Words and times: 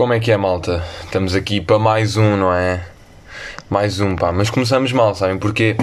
Como 0.00 0.14
é 0.14 0.18
que 0.18 0.32
é, 0.32 0.36
malta? 0.36 0.82
Estamos 1.04 1.34
aqui 1.36 1.60
para 1.60 1.78
mais 1.78 2.16
um, 2.16 2.36
não 2.36 2.52
é? 2.52 2.84
Mais 3.68 4.00
um, 4.00 4.16
pá. 4.16 4.32
Mas 4.32 4.50
começamos 4.50 4.90
mal, 4.92 5.14
sabem? 5.14 5.38
Porque, 5.38 5.76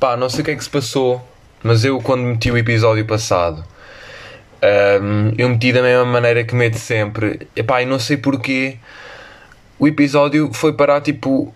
pá, 0.00 0.16
não 0.16 0.30
sei 0.30 0.40
o 0.40 0.44
que 0.44 0.50
é 0.52 0.56
que 0.56 0.64
se 0.64 0.70
passou, 0.70 1.20
mas 1.62 1.84
eu, 1.84 2.00
quando 2.00 2.22
meti 2.22 2.50
o 2.50 2.56
episódio 2.56 3.04
passado, 3.04 3.62
ahm, 4.62 5.34
eu 5.36 5.48
meti 5.50 5.72
da 5.72 5.82
mesma 5.82 6.06
maneira 6.06 6.42
que 6.42 6.54
meto 6.54 6.78
sempre. 6.78 7.46
E, 7.54 7.62
pá, 7.62 7.82
e 7.82 7.84
não 7.84 7.98
sei 7.98 8.16
porquê. 8.16 8.78
O 9.78 9.86
episódio 9.86 10.50
foi 10.54 10.72
parar, 10.72 11.02
tipo. 11.02 11.52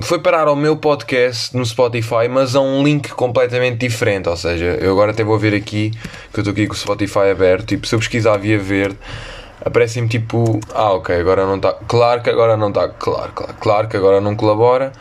Foi 0.00 0.20
parar 0.20 0.46
ao 0.46 0.54
meu 0.54 0.76
podcast 0.76 1.56
no 1.56 1.66
Spotify, 1.66 2.28
mas 2.30 2.54
a 2.54 2.60
um 2.60 2.84
link 2.84 3.08
completamente 3.10 3.78
diferente. 3.78 4.28
Ou 4.28 4.36
seja, 4.36 4.78
eu 4.80 4.92
agora 4.92 5.10
até 5.10 5.24
vou 5.24 5.36
ver 5.36 5.52
aqui, 5.52 5.90
que 6.32 6.38
eu 6.38 6.42
estou 6.42 6.52
aqui 6.52 6.68
com 6.68 6.72
o 6.72 6.76
Spotify 6.76 7.30
aberto. 7.32 7.66
Tipo, 7.66 7.84
se 7.84 7.96
eu 7.96 7.98
pesquisar 7.98 8.36
via 8.36 8.58
verde, 8.58 8.96
aparece-me 9.64 10.08
tipo, 10.08 10.60
ah, 10.72 10.92
ok, 10.92 11.16
agora 11.16 11.44
não 11.44 11.56
está. 11.56 11.72
Claro 11.72 12.22
que 12.22 12.30
agora 12.30 12.56
não 12.56 12.68
está. 12.68 12.88
Claro, 12.88 13.32
claro, 13.32 13.54
claro 13.58 13.88
que 13.88 13.96
agora 13.96 14.20
não 14.20 14.36
colabora. 14.36 14.92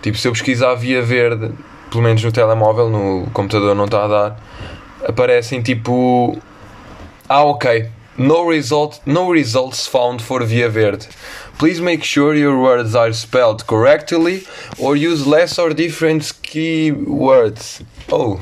Tipo, 0.00 0.16
se 0.16 0.26
eu 0.26 0.32
pesquisar 0.32 0.74
via 0.76 1.02
verde, 1.02 1.52
pelo 1.90 2.02
menos 2.02 2.24
no 2.24 2.32
telemóvel, 2.32 2.88
no 2.88 3.26
computador 3.34 3.74
não 3.74 3.84
está 3.84 4.04
a 4.04 4.08
dar, 4.08 4.40
aparecem 5.06 5.60
tipo, 5.62 6.38
ah, 7.28 7.44
ok. 7.44 7.90
No 8.16 8.48
result, 8.48 8.96
no 9.04 9.30
results 9.30 9.86
found 9.86 10.22
for 10.22 10.42
via 10.42 10.70
verde. 10.70 11.06
Please 11.58 11.80
make 11.80 12.04
sure 12.04 12.34
your 12.34 12.58
words 12.60 12.94
are 12.94 13.12
spelled 13.12 13.66
correctly 13.66 14.46
or 14.78 14.94
use 14.94 15.26
less 15.26 15.58
or 15.58 15.72
different 15.72 16.22
keywords. 16.42 17.82
Oh, 18.12 18.38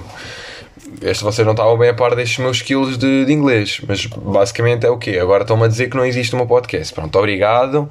este 1.00 1.22
vocês 1.22 1.44
não 1.46 1.52
estavam 1.52 1.78
bem 1.78 1.90
a 1.90 1.94
par 1.94 2.14
destes 2.16 2.38
meus 2.38 2.56
skills 2.58 2.96
de, 2.96 3.24
de 3.24 3.32
inglês, 3.32 3.80
mas 3.86 4.06
basicamente 4.06 4.86
é 4.86 4.90
o 4.90 4.98
quê? 4.98 5.18
Agora 5.18 5.42
estão-me 5.42 5.64
a 5.64 5.68
dizer 5.68 5.88
que 5.90 5.96
não 5.96 6.04
existe 6.04 6.34
uma 6.34 6.46
podcast. 6.46 6.92
Pronto, 6.92 7.16
obrigado. 7.18 7.88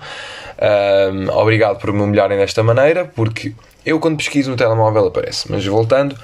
Ahm, 0.59 1.29
obrigado 1.29 1.79
por 1.79 1.91
me 1.93 2.01
humilharem 2.01 2.37
desta 2.37 2.63
maneira, 2.63 3.05
porque 3.05 3.53
eu 3.85 3.99
quando 3.99 4.17
pesquiso 4.17 4.51
no 4.51 4.57
telemóvel 4.57 5.07
aparece. 5.07 5.51
Mas 5.51 5.65
voltando, 5.65 6.17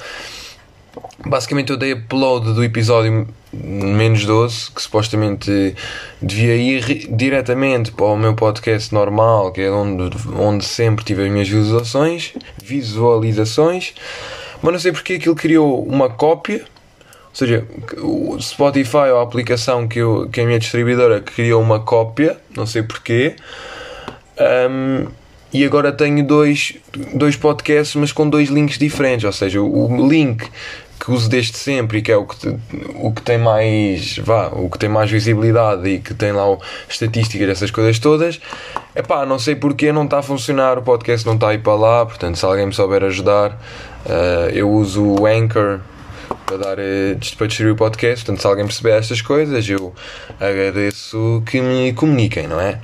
basicamente 1.25 1.71
eu 1.71 1.77
dei 1.77 1.93
upload 1.93 2.53
do 2.53 2.63
episódio 2.63 3.27
menos 3.51 4.25
12, 4.25 4.71
que 4.71 4.81
supostamente 4.81 5.75
devia 6.21 6.55
ir 6.55 7.07
diretamente 7.09 7.91
para 7.91 8.05
o 8.05 8.17
meu 8.17 8.33
podcast 8.35 8.93
normal, 8.93 9.51
que 9.51 9.61
é 9.61 9.71
onde, 9.71 10.15
onde 10.37 10.63
sempre 10.63 11.03
tive 11.03 11.25
as 11.25 11.31
minhas 11.31 11.49
visualizações, 11.49 12.33
visualizações, 12.63 13.93
mas 14.61 14.73
não 14.73 14.79
sei 14.79 14.91
porque 14.91 15.13
aquilo 15.13 15.35
criou 15.35 15.83
uma 15.83 16.09
cópia, 16.09 16.63
ou 17.29 17.35
seja, 17.35 17.65
o 17.97 18.39
Spotify 18.39 19.09
ou 19.11 19.19
a 19.19 19.23
aplicação 19.23 19.87
que, 19.87 19.99
eu, 19.99 20.29
que 20.31 20.41
a 20.41 20.45
minha 20.45 20.59
distribuidora 20.59 21.21
criou 21.21 21.61
uma 21.61 21.79
cópia, 21.79 22.37
não 22.55 22.65
sei 22.65 22.83
porquê, 22.83 23.35
um, 24.69 25.07
e 25.51 25.65
agora 25.65 25.91
tenho 25.91 26.23
dois, 26.25 26.73
dois 27.13 27.35
podcasts, 27.35 27.95
mas 27.95 28.11
com 28.11 28.29
dois 28.29 28.49
links 28.49 28.77
diferentes. 28.77 29.25
Ou 29.25 29.31
seja, 29.31 29.59
o 29.59 30.07
link 30.07 30.47
que 30.99 31.11
uso 31.11 31.29
desde 31.29 31.57
sempre 31.57 31.99
e 31.99 32.01
que 32.01 32.11
é 32.11 32.17
o 32.17 32.25
que, 32.25 32.55
o 32.95 33.11
que 33.11 33.21
tem 33.21 33.37
mais 33.37 34.17
vá, 34.17 34.47
o 34.47 34.69
que 34.69 34.77
tem 34.77 34.89
mais 34.89 35.09
visibilidade 35.09 35.87
e 35.87 35.99
que 35.99 36.13
tem 36.13 36.31
lá 36.31 36.49
o, 36.49 36.59
estatísticas 36.89 37.47
dessas 37.47 37.71
coisas 37.71 37.97
todas. 37.99 38.39
É 38.93 39.01
pá, 39.01 39.25
não 39.25 39.39
sei 39.39 39.55
porque 39.55 39.91
não 39.91 40.03
está 40.03 40.19
a 40.19 40.21
funcionar, 40.21 40.77
o 40.77 40.81
podcast 40.81 41.25
não 41.25 41.35
está 41.35 41.49
a 41.49 41.53
ir 41.53 41.59
para 41.59 41.75
lá. 41.75 42.05
Portanto, 42.05 42.37
se 42.37 42.45
alguém 42.45 42.65
me 42.65 42.73
souber 42.73 43.03
ajudar, 43.03 43.57
eh, 44.05 44.51
eu 44.53 44.69
uso 44.69 45.03
o 45.03 45.25
Anchor 45.25 45.79
para 46.45 46.57
dar 46.57 46.79
eh, 46.79 47.15
para 47.37 47.47
distribuir 47.47 47.73
o 47.73 47.77
podcast. 47.77 48.25
Portanto, 48.25 48.41
se 48.41 48.47
alguém 48.47 48.65
perceber 48.65 48.91
estas 48.97 49.21
coisas, 49.21 49.69
eu 49.69 49.93
agradeço 50.39 51.41
que 51.45 51.61
me 51.61 51.93
comuniquem, 51.93 52.47
não 52.47 52.59
é? 52.59 52.79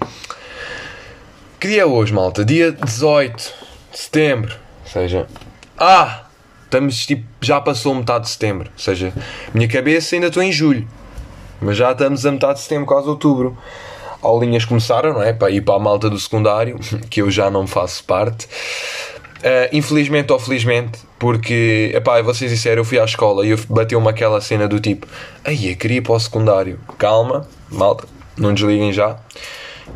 Que 1.60 1.68
dia 1.68 1.82
é 1.82 1.86
hoje, 1.86 2.14
malta? 2.14 2.46
Dia 2.46 2.72
18 2.72 3.54
de 3.92 4.00
setembro. 4.00 4.56
Ou 4.84 4.92
seja, 4.92 5.28
ah! 5.78 6.25
Estamos 6.76 7.06
tipo, 7.06 7.24
já 7.40 7.62
passou 7.62 7.96
metade 7.96 8.26
de 8.26 8.32
setembro. 8.32 8.70
Ou 8.70 8.80
seja, 8.80 9.14
minha 9.54 9.66
cabeça 9.66 10.14
ainda 10.14 10.28
estou 10.28 10.44
em 10.44 10.52
julho. 10.52 10.86
Mas 11.62 11.78
já 11.78 11.94
estamos 11.94 12.26
a 12.26 12.32
metade 12.34 12.56
de 12.56 12.64
setembro, 12.64 12.86
quase 12.86 13.08
outubro. 13.08 13.58
Aulinhas 14.22 14.66
começaram, 14.66 15.14
não 15.14 15.24
é? 15.24 15.32
Para 15.32 15.52
ir 15.52 15.62
para 15.62 15.76
a 15.76 15.80
malta 15.80 16.10
do 16.10 16.20
secundário, 16.20 16.78
que 17.10 17.22
eu 17.22 17.32
já 17.32 17.50
não 17.50 17.66
faço 17.66 18.04
parte. 18.04 18.46
Uh, 19.38 19.72
infelizmente 19.72 20.34
ou 20.34 20.40
felizmente, 20.40 21.00
porque, 21.18 21.92
epá, 21.94 22.22
ser 22.34 22.50
sincero, 22.50 22.82
eu 22.82 22.86
fui 22.86 23.00
à 23.00 23.06
escola 23.06 23.46
e 23.46 23.52
eu 23.52 23.60
bateu-me 23.70 24.10
aquela 24.10 24.42
cena 24.42 24.68
do 24.68 24.80
tipo, 24.80 25.08
aí 25.46 25.70
eu 25.70 25.78
queria 25.78 26.00
ir 26.00 26.02
para 26.02 26.14
o 26.14 26.20
secundário. 26.20 26.78
Calma, 26.98 27.48
malta, 27.70 28.06
não 28.36 28.54
desliguem 28.54 28.92
já. 28.92 29.18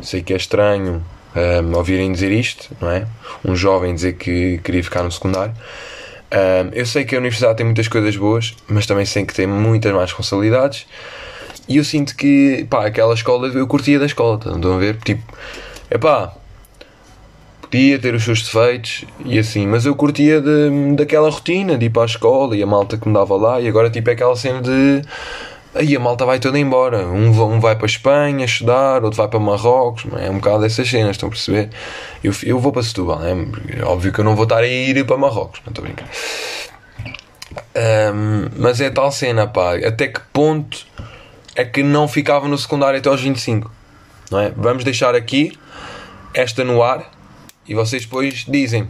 Sei 0.00 0.22
que 0.22 0.32
é 0.32 0.36
estranho 0.36 1.04
um, 1.36 1.76
ouvirem 1.76 2.10
dizer 2.10 2.32
isto, 2.32 2.74
não 2.80 2.90
é? 2.90 3.06
Um 3.44 3.54
jovem 3.54 3.94
dizer 3.94 4.14
que 4.14 4.58
queria 4.64 4.82
ficar 4.82 5.02
no 5.02 5.12
secundário. 5.12 5.52
Um, 6.32 6.70
eu 6.72 6.86
sei 6.86 7.04
que 7.04 7.16
a 7.16 7.18
universidade 7.18 7.56
tem 7.56 7.66
muitas 7.66 7.88
coisas 7.88 8.16
boas, 8.16 8.54
mas 8.68 8.86
também 8.86 9.04
sei 9.04 9.24
que 9.24 9.34
tem 9.34 9.46
muitas 9.46 9.92
mais 9.92 10.10
responsabilidades. 10.10 10.86
E 11.68 11.76
eu 11.76 11.84
sinto 11.84 12.16
que, 12.16 12.66
pá, 12.70 12.86
aquela 12.86 13.14
escola, 13.14 13.48
eu 13.48 13.66
curtia 13.66 13.98
da 13.98 14.06
escola, 14.06 14.38
estão 14.44 14.74
a 14.74 14.78
ver? 14.78 14.96
Tipo, 14.98 15.22
epá, 15.90 16.32
podia 17.60 17.98
ter 17.98 18.14
os 18.14 18.24
seus 18.24 18.42
defeitos 18.42 19.04
e 19.24 19.38
assim, 19.38 19.66
mas 19.66 19.86
eu 19.86 19.94
curtia 19.94 20.40
de, 20.40 20.94
daquela 20.96 21.30
rotina 21.30 21.78
de 21.78 21.86
ir 21.86 21.90
para 21.90 22.02
a 22.02 22.06
escola 22.06 22.56
e 22.56 22.62
a 22.62 22.66
malta 22.66 22.96
que 22.96 23.06
me 23.06 23.14
dava 23.14 23.36
lá. 23.36 23.60
E 23.60 23.68
agora, 23.68 23.88
tipo, 23.88 24.10
é 24.10 24.12
aquela 24.12 24.34
cena 24.34 24.60
de. 24.60 25.02
Aí 25.74 25.94
a 25.94 26.00
malta 26.00 26.26
vai 26.26 26.40
toda 26.40 26.58
embora. 26.58 27.06
Um, 27.06 27.28
um 27.28 27.60
vai 27.60 27.76
para 27.76 27.84
a 27.84 27.86
Espanha 27.86 28.44
estudar, 28.44 29.04
outro 29.04 29.16
vai 29.16 29.28
para 29.28 29.38
Marrocos. 29.38 30.04
É 30.18 30.28
um 30.28 30.34
bocado 30.34 30.62
dessas 30.62 30.88
cenas, 30.88 31.12
estão 31.12 31.28
a 31.28 31.30
perceber? 31.30 31.70
Eu, 32.22 32.32
eu 32.42 32.58
vou 32.58 32.72
para 32.72 32.82
Setúbal, 32.82 33.20
é 33.24 33.84
óbvio 33.84 34.12
que 34.12 34.20
eu 34.20 34.24
não 34.24 34.34
vou 34.34 34.44
estar 34.44 34.58
a 34.58 34.66
ir 34.66 35.04
para 35.06 35.16
Marrocos, 35.16 35.60
não 35.64 35.70
estou 35.70 35.84
a 35.84 35.86
brincar. 35.86 36.08
Ahm, 37.74 38.48
mas 38.56 38.80
é 38.80 38.90
tal 38.90 39.12
cena, 39.12 39.46
pá. 39.46 39.76
Até 39.76 40.08
que 40.08 40.20
ponto 40.32 40.86
é 41.54 41.64
que 41.64 41.82
não 41.82 42.08
ficava 42.08 42.48
no 42.48 42.58
secundário 42.58 42.98
até 42.98 43.08
aos 43.08 43.20
25? 43.20 43.70
Não 44.30 44.40
é? 44.40 44.52
Vamos 44.56 44.84
deixar 44.84 45.14
aqui 45.14 45.58
esta 46.34 46.64
no 46.64 46.82
ar 46.82 47.10
e 47.66 47.74
vocês 47.74 48.04
depois 48.04 48.44
dizem 48.46 48.82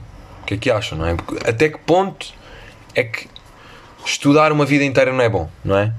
o 0.43 0.47
que 0.47 0.55
é 0.55 0.57
que 0.57 0.71
acham, 0.71 0.99
não 0.99 1.07
é? 1.07 1.15
Porque 1.15 1.49
até 1.49 1.69
que 1.69 1.79
ponto 1.79 2.33
é 2.95 3.05
que 3.05 3.29
estudar 4.05 4.53
uma 4.53 4.65
vida 4.65 4.85
inteira 4.85 5.13
não 5.13 5.21
é 5.21 5.29
bom, 5.29 5.49
não 5.65 5.77
é? 5.77 5.93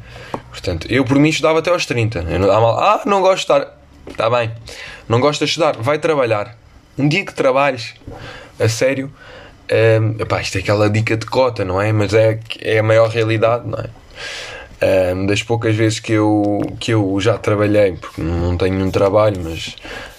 Portanto, 0.51 0.85
eu 0.89 1.03
por 1.05 1.17
mim 1.17 1.29
estudava 1.29 1.59
até 1.59 1.71
aos 1.71 1.85
30. 1.85 2.19
Eu 2.29 2.39
não, 2.39 2.47
mal, 2.47 2.79
ah, 2.79 3.01
não 3.05 3.21
gosto 3.21 3.35
de 3.35 3.41
estar. 3.41 3.77
Está 4.07 4.29
bem. 4.29 4.51
Não 5.07 5.19
gosto 5.19 5.39
de 5.39 5.45
estudar. 5.45 5.77
Vai 5.77 5.97
trabalhar. 5.97 6.57
Um 6.97 7.07
dia 7.07 7.25
que 7.25 7.33
trabalhes 7.33 7.95
a 8.59 8.67
sério. 8.67 9.11
hum, 9.71 10.15
epá, 10.19 10.41
isto 10.41 10.57
é 10.57 10.61
aquela 10.61 10.89
dica 10.89 11.15
de 11.15 11.25
cota, 11.25 11.63
não 11.63 11.81
é? 11.81 11.91
Mas 11.91 12.13
é, 12.13 12.39
é 12.59 12.79
a 12.79 12.83
maior 12.83 13.09
realidade, 13.09 13.67
não 13.67 13.79
é? 13.79 15.13
Hum, 15.13 15.25
das 15.25 15.41
poucas 15.41 15.75
vezes 15.75 15.99
que 15.99 16.13
eu, 16.13 16.59
que 16.79 16.91
eu 16.91 17.17
já 17.19 17.37
trabalhei, 17.37 17.93
porque 17.93 18.21
não 18.21 18.57
tenho 18.57 18.75
nenhum 18.75 18.91
trabalho, 18.91 19.39
mas 19.41 19.75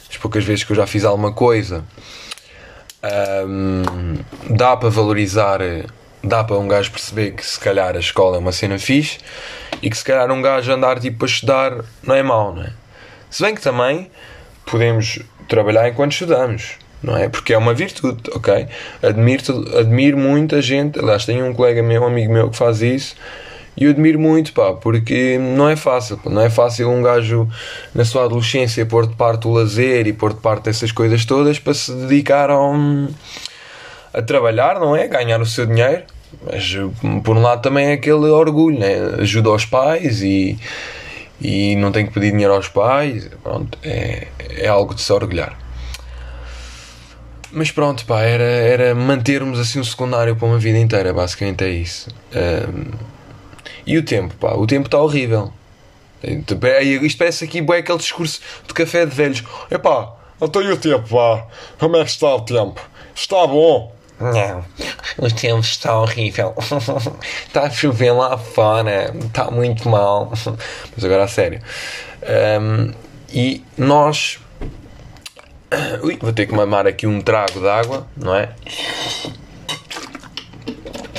das 0.08 0.16
poucas 0.16 0.44
vezes 0.44 0.64
que 0.64 0.72
eu 0.72 0.76
já 0.76 0.86
fiz 0.86 1.04
alguma 1.04 1.32
coisa, 1.32 1.84
hum, 3.46 4.16
dá 4.50 4.76
para 4.76 4.88
valorizar, 4.88 5.60
dá 6.22 6.44
para 6.44 6.56
um 6.56 6.68
gajo 6.68 6.90
perceber 6.90 7.32
que 7.32 7.44
se 7.44 7.58
calhar 7.58 7.96
a 7.96 8.00
escola 8.00 8.36
é 8.36 8.38
uma 8.38 8.52
cena 8.52 8.78
fixe 8.78 9.18
e 9.80 9.90
que 9.90 9.96
se 9.96 10.04
calhar 10.04 10.30
um 10.30 10.40
gajo 10.40 10.70
andar 10.72 11.00
tipo 11.00 11.24
a 11.24 11.28
estudar 11.28 11.84
não 12.02 12.14
é 12.14 12.22
mau, 12.22 12.54
não 12.54 12.62
é? 12.62 12.72
Se 13.30 13.42
bem 13.42 13.54
que 13.54 13.60
também 13.60 14.10
podemos 14.66 15.18
trabalhar 15.48 15.88
enquanto 15.88 16.12
estudamos, 16.12 16.76
não 17.02 17.16
é? 17.16 17.28
Porque 17.28 17.52
é 17.52 17.58
uma 17.58 17.74
virtude, 17.74 18.22
ok? 18.32 18.68
Admiro, 19.02 19.42
admiro 19.78 20.18
muita 20.18 20.62
gente, 20.62 20.98
aliás, 20.98 21.24
tenho 21.24 21.46
um 21.46 21.54
colega 21.54 21.82
meu, 21.82 22.02
um 22.02 22.06
amigo 22.06 22.32
meu 22.32 22.50
que 22.50 22.56
faz 22.56 22.80
isso 22.82 23.16
e 23.76 23.84
eu 23.84 23.90
admiro 23.90 24.20
muito, 24.20 24.52
pá, 24.52 24.74
porque 24.74 25.38
não 25.38 25.68
é 25.68 25.76
fácil, 25.76 26.18
pá, 26.18 26.30
não 26.30 26.42
é 26.42 26.50
fácil 26.50 26.90
um 26.90 27.02
gajo 27.02 27.48
na 27.94 28.04
sua 28.04 28.24
adolescência 28.24 28.84
pôr 28.84 29.06
de 29.06 29.14
parte 29.14 29.46
o 29.46 29.50
lazer 29.50 30.06
e 30.06 30.12
pôr 30.12 30.34
de 30.34 30.40
parte 30.40 30.68
essas 30.68 30.92
coisas 30.92 31.24
todas 31.24 31.58
para 31.58 31.72
se 31.72 31.90
dedicar 31.92 32.50
a, 32.50 32.60
um, 32.60 33.08
a 34.12 34.22
trabalhar, 34.22 34.78
não 34.78 34.94
é? 34.94 35.06
Ganhar 35.08 35.40
o 35.40 35.46
seu 35.46 35.66
dinheiro. 35.66 36.02
Mas 36.44 36.74
por 37.22 37.36
um 37.36 37.42
lado 37.42 37.62
também 37.62 37.88
é 37.88 37.92
aquele 37.92 38.28
orgulho, 38.28 38.78
né? 38.78 38.94
ajuda 39.20 39.50
aos 39.50 39.64
pais 39.64 40.22
e, 40.22 40.58
e 41.40 41.76
não 41.76 41.92
tem 41.92 42.06
que 42.06 42.12
pedir 42.12 42.30
dinheiro 42.30 42.54
aos 42.54 42.68
pais. 42.68 43.28
Pronto, 43.42 43.78
é, 43.82 44.28
é 44.38 44.68
algo 44.68 44.94
de 44.94 45.02
se 45.02 45.12
orgulhar. 45.12 45.58
Mas 47.50 47.70
pronto, 47.70 48.06
pá, 48.06 48.22
era, 48.22 48.42
era 48.42 48.94
mantermos 48.94 49.60
assim 49.60 49.78
o 49.78 49.84
secundário 49.84 50.34
para 50.34 50.48
uma 50.48 50.58
vida 50.58 50.78
inteira, 50.78 51.12
basicamente 51.12 51.62
é 51.62 51.68
isso. 51.68 52.08
Ahm, 52.34 52.92
e 53.86 53.98
o 53.98 54.02
tempo, 54.02 54.34
pá, 54.36 54.54
o 54.54 54.66
tempo 54.66 54.86
está 54.86 54.98
horrível. 54.98 55.52
Isto 56.22 57.18
parece 57.18 57.44
aqui 57.44 57.60
bué, 57.60 57.78
aquele 57.78 57.98
discurso 57.98 58.40
de 58.66 58.72
café 58.72 59.04
de 59.04 59.14
velhos. 59.14 59.44
Epá, 59.70 60.14
e 60.40 60.70
o 60.70 60.76
tempo, 60.78 61.08
pá? 61.08 61.46
Como 61.78 61.96
é 61.96 62.04
que 62.04 62.10
está 62.10 62.34
o 62.34 62.40
tempo? 62.40 62.80
Está 63.14 63.46
bom? 63.46 63.92
Não, 64.22 64.64
o 65.18 65.30
tempo 65.30 65.60
está 65.60 65.98
horrível. 65.98 66.54
Está 67.46 67.62
a 67.62 67.70
chover 67.70 68.12
lá 68.12 68.38
fora. 68.38 69.12
Está 69.24 69.50
muito 69.50 69.88
mal. 69.88 70.30
Mas 70.30 71.04
agora 71.04 71.24
a 71.24 71.28
sério. 71.28 71.60
Ahm, 72.22 72.92
e 73.32 73.64
nós. 73.76 74.38
Ui, 76.02 76.18
vou 76.20 76.32
ter 76.32 76.46
que 76.46 76.54
mamar 76.54 76.86
aqui 76.86 77.06
um 77.06 77.20
trago 77.20 77.60
de 77.60 77.68
água, 77.68 78.06
não 78.16 78.34
é? 78.34 78.50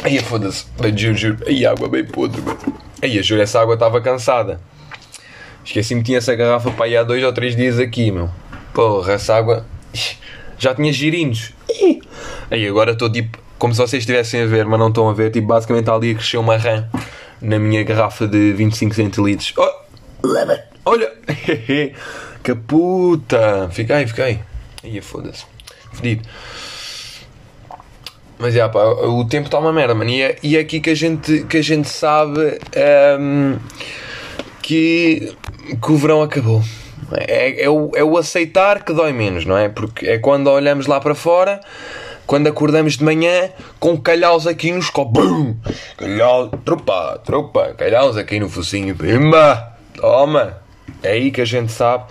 Aí 0.04 0.20
foda-se, 0.20 0.66
juro, 0.96 1.18
juro. 1.18 1.38
Aí 1.48 1.66
água 1.66 1.88
bem 1.88 2.06
podre, 2.06 2.42
mano. 2.42 2.60
Aí, 3.02 3.22
juro, 3.22 3.42
essa 3.42 3.60
água 3.60 3.74
estava 3.74 4.00
cansada. 4.02 4.60
Esqueci-me 5.66 6.02
que 6.02 6.08
tinha 6.08 6.18
essa 6.18 6.36
garrafa 6.36 6.72
para 6.72 6.86
aí 6.86 6.98
há 6.98 7.04
dois 7.04 7.24
ou 7.24 7.34
três 7.34 7.56
dias 7.56 7.80
aqui, 7.80 8.12
meu. 8.12 8.30
Porra, 8.74 9.14
essa 9.14 9.36
água 9.36 9.66
já 10.58 10.74
tinha 10.76 10.92
girinos. 10.92 11.54
Ih. 11.70 12.02
Aí 12.54 12.68
agora 12.68 12.92
estou 12.92 13.12
tipo, 13.12 13.36
como 13.58 13.74
se 13.74 13.82
vocês 13.82 14.04
estivessem 14.04 14.44
a 14.44 14.46
ver, 14.46 14.64
mas 14.68 14.80
não 14.80 14.90
estão 14.90 15.10
a 15.10 15.14
ver, 15.14 15.32
tipo, 15.32 15.48
basicamente 15.48 15.86
está 15.86 15.96
ali 15.96 16.12
a 16.12 16.14
crescer 16.14 16.38
uma 16.38 16.56
rã 16.56 16.88
na 17.42 17.58
minha 17.58 17.84
garrafa 17.84 18.28
de 18.28 18.54
25 18.54 18.94
centilitros. 18.94 19.56
Oh, 19.58 19.72
olha, 20.86 21.12
que 22.44 22.54
puta, 22.68 23.68
fiquei, 23.72 24.06
fiquei. 24.06 24.40
Aí 24.84 25.02
foda-se, 25.02 25.46
fedido. 25.94 26.30
Mas 28.38 28.54
já, 28.54 28.70
pá, 28.70 28.84
o 28.84 29.26
tempo 29.26 29.48
está 29.48 29.58
uma 29.58 29.74
merda, 29.74 29.96
mano. 29.96 30.12
E 30.12 30.22
é, 30.22 30.38
e 30.44 30.56
é 30.56 30.60
aqui 30.60 30.80
que 30.80 30.92
a 30.92 30.96
gente, 30.96 31.46
que 31.46 31.58
a 31.58 31.64
gente 31.64 31.90
sabe 31.90 32.60
ehm, 32.76 33.58
que, 34.62 35.36
que 35.84 35.92
o 35.92 35.98
verão 35.98 36.22
acabou. 36.22 36.62
É, 37.14 37.64
é, 37.64 37.70
o, 37.70 37.90
é 37.96 38.04
o 38.04 38.16
aceitar 38.16 38.86
que 38.86 38.94
dói 38.94 39.12
menos, 39.12 39.44
não 39.44 39.58
é? 39.58 39.70
Porque 39.70 40.06
é 40.06 40.20
quando 40.20 40.52
olhamos 40.52 40.86
lá 40.86 41.00
para 41.00 41.16
fora, 41.16 41.60
quando 42.34 42.48
acordamos 42.48 42.98
de 42.98 43.04
manhã, 43.04 43.52
com 43.80 43.96
calhaus 43.96 44.48
aqui 44.48 44.72
nos 44.72 44.90
copos. 44.90 45.24
Bum! 45.24 45.56
Calhau, 45.96 46.50
tropa, 46.66 47.22
tropa, 47.24 47.76
calhaus 47.78 48.18
aqui 48.18 48.40
no 48.40 48.50
focinho. 48.50 48.96
Pimba! 48.96 49.78
Toma! 49.96 50.58
É 51.04 51.12
aí 51.12 51.30
que 51.30 51.42
a 51.42 51.46
gente 51.46 51.72
sabe 51.72 52.06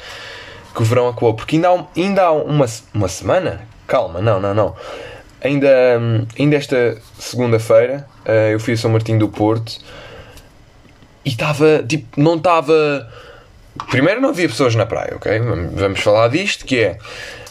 que 0.72 0.80
o 0.80 0.84
verão 0.84 1.08
acabou. 1.08 1.34
Porque 1.34 1.56
ainda 1.56 1.70
há, 1.70 1.86
ainda 1.96 2.22
há 2.22 2.30
uma, 2.30 2.66
uma 2.94 3.08
semana, 3.08 3.66
calma, 3.84 4.20
não, 4.20 4.38
não, 4.38 4.54
não. 4.54 4.76
Ainda, 5.42 5.98
hum, 6.00 6.24
ainda 6.38 6.54
esta 6.54 6.96
segunda-feira 7.18 8.06
eh, 8.24 8.54
eu 8.54 8.60
fui 8.60 8.74
a 8.74 8.76
São 8.76 8.92
Martinho 8.92 9.18
do 9.18 9.28
Porto 9.28 9.80
e 11.24 11.30
estava, 11.30 11.82
tipo, 11.82 12.06
não 12.16 12.36
estava. 12.36 13.10
Primeiro 13.90 14.20
não 14.20 14.28
havia 14.28 14.48
pessoas 14.48 14.76
na 14.76 14.86
praia, 14.86 15.16
ok? 15.16 15.40
Vamos 15.72 15.98
falar 15.98 16.28
disto, 16.28 16.64
que 16.64 16.78
é 16.78 16.98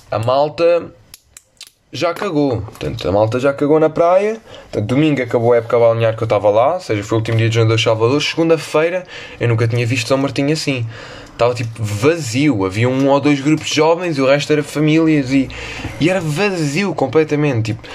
a 0.09 0.19
malta 0.19 0.89
já 1.91 2.13
cagou. 2.13 2.61
Portanto, 2.61 3.07
a 3.07 3.11
malta 3.11 3.39
já 3.39 3.53
cagou 3.53 3.79
na 3.79 3.89
praia. 3.89 4.39
Portanto, 4.63 4.87
domingo 4.87 5.21
acabou 5.21 5.53
a 5.53 5.57
época 5.57 5.77
balnear 5.77 6.15
que 6.15 6.23
eu 6.23 6.25
estava 6.25 6.49
lá, 6.49 6.75
ou 6.75 6.79
seja, 6.79 7.03
foi 7.03 7.17
o 7.17 7.19
último 7.19 7.37
dia 7.37 7.49
de 7.49 7.55
João 7.55 7.67
de 7.67 7.81
Salvador. 7.81 8.21
Segunda-feira 8.21 9.03
eu 9.39 9.47
nunca 9.47 9.67
tinha 9.67 9.85
visto 9.85 10.07
São 10.07 10.17
Martinho 10.17 10.53
assim. 10.53 10.87
Estava 11.31 11.53
tipo 11.53 11.83
vazio. 11.83 12.65
Havia 12.65 12.87
um 12.87 13.09
ou 13.09 13.19
dois 13.19 13.41
grupos 13.41 13.67
de 13.67 13.75
jovens 13.75 14.17
e 14.17 14.21
o 14.21 14.27
resto 14.27 14.51
era 14.53 14.63
famílias 14.63 15.31
e, 15.31 15.49
e 15.99 16.09
era 16.09 16.21
vazio 16.21 16.95
completamente. 16.95 17.73
Tipo, 17.73 17.87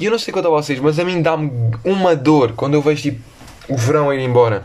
e 0.00 0.06
eu 0.06 0.10
não 0.10 0.18
sei 0.18 0.32
quanto 0.32 0.48
a 0.48 0.50
vocês, 0.50 0.80
mas 0.80 0.98
a 0.98 1.04
mim 1.04 1.22
dá-me 1.22 1.50
uma 1.84 2.16
dor 2.16 2.52
quando 2.52 2.74
eu 2.74 2.82
vejo 2.82 3.02
tipo 3.02 3.20
o 3.68 3.76
verão 3.76 4.12
ir 4.12 4.20
embora. 4.20 4.64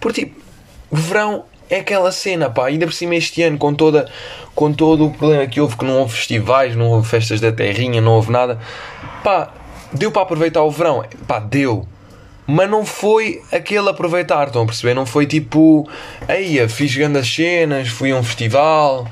Porque 0.00 0.24
tipo, 0.24 0.40
o 0.90 0.96
verão 0.96 1.44
é 1.68 1.80
aquela 1.80 2.12
cena, 2.12 2.50
pá, 2.50 2.66
ainda 2.66 2.86
por 2.86 2.92
cima 2.92 3.14
este 3.14 3.42
ano, 3.42 3.58
com, 3.58 3.74
toda, 3.74 4.08
com 4.54 4.72
todo 4.72 5.06
o 5.06 5.10
problema 5.10 5.46
que 5.46 5.60
houve, 5.60 5.76
que 5.76 5.84
não 5.84 5.98
houve 6.00 6.14
festivais, 6.14 6.76
não 6.76 6.86
houve 6.88 7.08
festas 7.08 7.40
da 7.40 7.52
terrinha, 7.52 8.00
não 8.00 8.12
houve 8.12 8.30
nada, 8.30 8.58
pá, 9.22 9.52
deu 9.92 10.10
para 10.10 10.22
aproveitar 10.22 10.62
o 10.62 10.70
verão, 10.70 11.04
pá, 11.26 11.38
deu. 11.38 11.86
Mas 12.46 12.68
não 12.68 12.84
foi 12.84 13.40
aquele 13.50 13.88
aproveitar, 13.88 14.48
estão 14.48 14.62
a 14.62 14.66
perceber? 14.66 14.92
Não 14.92 15.06
foi 15.06 15.26
tipo, 15.26 15.88
eia, 16.28 16.68
fiz 16.68 16.94
grandes 16.94 17.34
cenas, 17.34 17.88
fui 17.88 18.12
a 18.12 18.16
um 18.16 18.22
festival, 18.22 19.08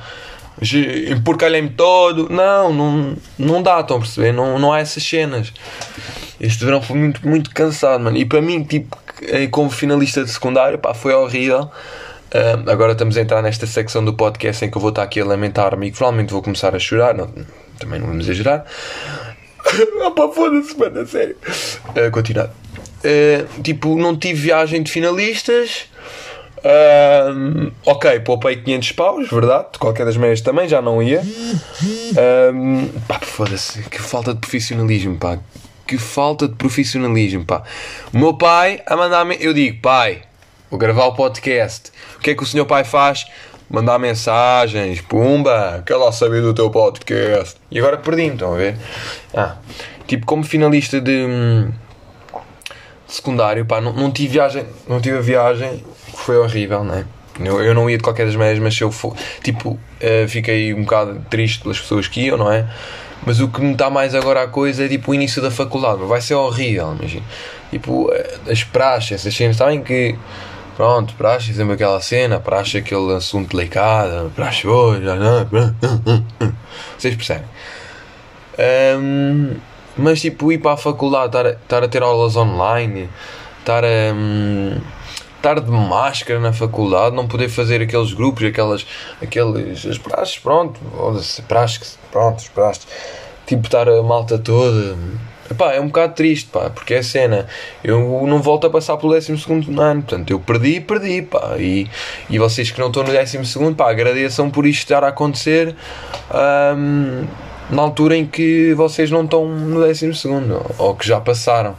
emporcalhei-me 1.10 1.70
todo. 1.70 2.28
Não, 2.28 2.72
não, 2.72 3.16
não 3.38 3.62
dá, 3.62 3.80
estão 3.80 3.96
a 3.96 4.00
perceber? 4.00 4.32
Não, 4.32 4.58
não 4.58 4.72
há 4.72 4.80
essas 4.80 5.02
cenas. 5.02 5.52
Este 6.38 6.64
verão 6.64 6.82
foi 6.82 6.96
muito, 6.96 7.26
muito 7.26 7.50
cansado, 7.50 8.02
mano. 8.04 8.16
E 8.16 8.24
para 8.24 8.42
mim, 8.42 8.62
tipo, 8.64 8.98
eh, 9.22 9.46
como 9.46 9.70
finalista 9.70 10.24
de 10.24 10.30
secundário, 10.30 10.78
pá, 10.78 10.92
foi 10.92 11.14
horrível. 11.14 11.70
Agora 12.66 12.92
estamos 12.92 13.16
a 13.18 13.20
entrar 13.20 13.42
nesta 13.42 13.66
secção 13.66 14.02
do 14.02 14.14
podcast 14.14 14.64
em 14.64 14.70
que 14.70 14.76
eu 14.76 14.80
vou 14.80 14.88
estar 14.88 15.02
aqui 15.02 15.20
a 15.20 15.24
lamentar-me 15.24 15.88
e 15.88 15.90
que 15.90 15.96
provavelmente 15.98 16.32
vou 16.32 16.42
começar 16.42 16.74
a 16.74 16.78
chorar. 16.78 17.14
Não, 17.14 17.30
também 17.78 18.00
não 18.00 18.06
vamos 18.06 18.24
exagerar. 18.26 18.64
ah, 20.02 20.10
pá, 20.10 20.28
foda-se, 20.28 20.76
mano, 20.78 21.00
a 21.00 21.06
sério. 21.06 21.36
Uh, 21.88 22.10
continuar. 22.10 22.50
Ah, 23.04 23.60
tipo, 23.62 23.96
não 23.96 24.16
tive 24.16 24.40
viagem 24.40 24.82
de 24.82 24.90
finalistas. 24.90 25.90
Ah, 26.64 27.34
ok, 27.84 28.20
poupei 28.20 28.56
500 28.56 28.92
paus, 28.92 29.28
verdade. 29.30 29.66
De 29.72 29.78
qualquer 29.78 30.06
das 30.06 30.16
maneiras 30.16 30.40
também 30.40 30.66
já 30.66 30.80
não 30.80 31.02
ia. 31.02 31.20
Ah, 32.16 32.52
pá, 33.06 33.20
foda-se, 33.20 33.82
que 33.90 34.00
falta 34.00 34.32
de 34.32 34.40
profissionalismo, 34.40 35.18
pá. 35.18 35.38
Que 35.86 35.98
falta 35.98 36.48
de 36.48 36.54
profissionalismo, 36.54 37.44
pá. 37.44 37.62
O 38.10 38.18
meu 38.18 38.34
pai 38.34 38.80
a 38.86 38.96
mandar-me. 38.96 39.36
Eu 39.38 39.52
digo, 39.52 39.82
pai, 39.82 40.22
vou 40.72 40.78
gravar 40.78 41.04
o 41.04 41.12
podcast. 41.12 41.92
O 42.16 42.20
que 42.20 42.30
é 42.30 42.34
que 42.34 42.42
o 42.42 42.46
senhor 42.46 42.64
pai 42.64 42.82
faz? 42.82 43.26
Mandar 43.68 43.98
mensagens, 43.98 45.02
pumba, 45.02 45.82
quer 45.86 45.96
lá 45.96 46.10
saber 46.10 46.40
do 46.40 46.54
teu 46.54 46.70
podcast. 46.70 47.56
E 47.70 47.78
agora 47.78 47.98
perdi-me, 47.98 48.32
estão 48.32 48.54
a 48.54 48.56
ver? 48.56 48.78
Ah, 49.34 49.56
tipo, 50.06 50.24
como 50.24 50.42
finalista 50.42 50.98
de, 50.98 51.68
secundário, 53.06 53.66
pá, 53.66 53.82
não, 53.82 53.92
não 53.92 54.10
tive 54.10 54.32
viagem, 54.32 54.64
não 54.88 54.98
tive 54.98 55.18
a 55.18 55.20
viagem, 55.20 55.84
foi 56.14 56.38
horrível, 56.38 56.82
né? 56.82 57.04
Eu, 57.38 57.62
eu 57.62 57.74
não 57.74 57.88
ia 57.88 57.98
de 57.98 58.02
qualquer 58.02 58.24
das 58.24 58.34
maneiras, 58.34 58.62
mas 58.62 58.74
se 58.74 58.82
eu 58.82 58.90
for, 58.90 59.14
tipo, 59.42 59.78
eh, 60.00 60.26
fiquei 60.26 60.72
um 60.72 60.84
bocado 60.84 61.22
triste 61.28 61.62
pelas 61.62 61.78
pessoas 61.78 62.08
que 62.08 62.22
iam, 62.22 62.38
não 62.38 62.50
é? 62.50 62.66
Mas 63.26 63.40
o 63.40 63.48
que 63.48 63.60
me 63.60 63.72
está 63.72 63.90
mais 63.90 64.14
agora 64.14 64.42
a 64.42 64.48
coisa 64.48 64.84
é 64.84 64.88
tipo 64.88 65.10
o 65.12 65.14
início 65.14 65.42
da 65.42 65.50
faculdade, 65.50 66.02
vai 66.04 66.22
ser 66.22 66.34
horrível, 66.34 66.94
imagina. 66.98 67.24
Tipo, 67.70 68.10
eh, 68.12 68.38
as 68.50 68.64
praxes, 68.64 69.12
essas 69.12 69.34
cenas, 69.34 69.56
sabem 69.56 69.82
que 69.82 70.16
Pronto, 70.76 71.14
praxe 71.14 71.52
sempre 71.52 71.74
aquela 71.74 72.00
cena, 72.00 72.40
praxe 72.40 72.78
aquele 72.78 73.14
assunto 73.14 73.54
delicado, 73.54 74.32
praxe 74.34 74.66
hoje, 74.66 75.04
já 75.04 75.16
não, 75.16 75.46
vocês 76.98 77.14
percebem. 77.14 77.44
Ahm, 78.58 79.56
mas 79.96 80.20
tipo, 80.20 80.50
ir 80.50 80.58
para 80.58 80.72
a 80.72 80.76
faculdade, 80.76 81.26
estar 81.26 81.46
a, 81.46 81.50
estar 81.50 81.82
a 81.84 81.88
ter 81.88 82.02
aulas 82.02 82.36
online, 82.36 83.08
estar 83.60 83.84
a. 83.84 84.14
hum, 84.14 84.80
estar 85.36 85.60
de 85.60 85.70
máscara 85.70 86.38
na 86.38 86.52
faculdade, 86.52 87.16
não 87.16 87.26
poder 87.26 87.48
fazer 87.48 87.82
aqueles 87.82 88.12
grupos, 88.12 88.44
aquelas, 88.44 88.86
aqueles, 89.20 89.84
as 89.84 89.98
praxes, 89.98 90.38
pronto, 90.38 90.80
praxes, 91.48 91.98
pronto, 92.12 92.36
as 92.36 92.48
praxes, 92.48 92.86
tipo 93.44 93.66
estar 93.66 93.88
a 93.88 94.02
malta 94.02 94.38
toda, 94.38 94.96
Epá, 95.52 95.72
é 95.74 95.80
um 95.80 95.86
bocado 95.86 96.14
triste, 96.14 96.48
pá, 96.50 96.70
porque 96.70 96.94
é 96.94 97.02
cena. 97.02 97.46
Eu 97.84 98.24
não 98.26 98.40
volto 98.40 98.66
a 98.66 98.70
passar 98.70 98.96
pelo 98.96 99.12
12 99.12 99.32
ano, 99.78 100.02
portanto, 100.02 100.30
eu 100.30 100.40
perdi, 100.40 100.80
perdi, 100.80 101.22
pá. 101.22 101.56
E, 101.58 101.86
e 102.30 102.38
vocês 102.38 102.70
que 102.70 102.80
não 102.80 102.86
estão 102.88 103.02
no 103.02 103.12
12, 103.12 103.74
pá, 103.76 103.90
agradeçam 103.90 104.50
por 104.50 104.66
isto 104.66 104.80
estar 104.80 105.04
a 105.04 105.08
acontecer 105.08 105.74
ahm, 106.30 107.24
na 107.70 107.82
altura 107.82 108.16
em 108.16 108.26
que 108.26 108.72
vocês 108.74 109.10
não 109.10 109.24
estão 109.24 109.46
no 109.46 109.80
12, 109.80 110.10
ou, 110.78 110.94
que 110.94 111.06
já 111.06 111.20
passaram. 111.20 111.74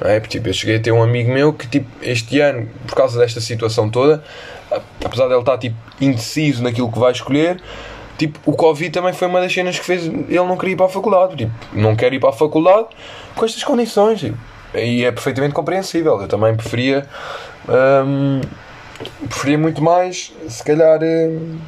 Não 0.00 0.08
é? 0.10 0.18
Tipo, 0.20 0.48
eu 0.48 0.52
cheguei 0.54 0.76
a 0.76 0.80
ter 0.80 0.92
um 0.92 1.02
amigo 1.02 1.30
meu 1.30 1.52
que, 1.52 1.66
tipo, 1.68 1.86
este 2.02 2.40
ano, 2.40 2.68
por 2.86 2.94
causa 2.94 3.18
desta 3.18 3.40
situação 3.40 3.90
toda, 3.90 4.22
a- 4.72 4.80
apesar 5.04 5.26
de 5.26 5.32
ele 5.34 5.40
estar, 5.40 5.58
tipo, 5.58 5.76
indeciso 6.00 6.62
naquilo 6.62 6.90
que 6.90 6.98
vai 6.98 7.12
escolher, 7.12 7.60
Tipo, 8.20 8.38
o 8.44 8.54
Covid 8.54 8.90
também 8.90 9.14
foi 9.14 9.28
uma 9.28 9.40
das 9.40 9.50
cenas 9.50 9.78
que 9.78 9.84
fez 9.86 10.04
ele 10.04 10.34
não 10.34 10.54
querer 10.54 10.72
ir 10.72 10.76
para 10.76 10.84
a 10.84 10.88
faculdade. 10.90 11.36
Tipo, 11.36 11.52
não 11.72 11.96
quer 11.96 12.12
ir 12.12 12.20
para 12.20 12.28
a 12.28 12.32
faculdade 12.34 12.88
com 13.34 13.46
estas 13.46 13.64
condições. 13.64 14.20
tipo. 14.20 14.36
E 14.74 15.06
é 15.06 15.10
perfeitamente 15.10 15.54
compreensível. 15.54 16.20
Eu 16.20 16.28
também 16.28 16.54
preferia. 16.54 17.06
hum, 18.04 18.42
preferia 19.26 19.56
muito 19.56 19.82
mais, 19.82 20.34
se 20.46 20.62
calhar. 20.62 21.00
hum, 21.02 21.58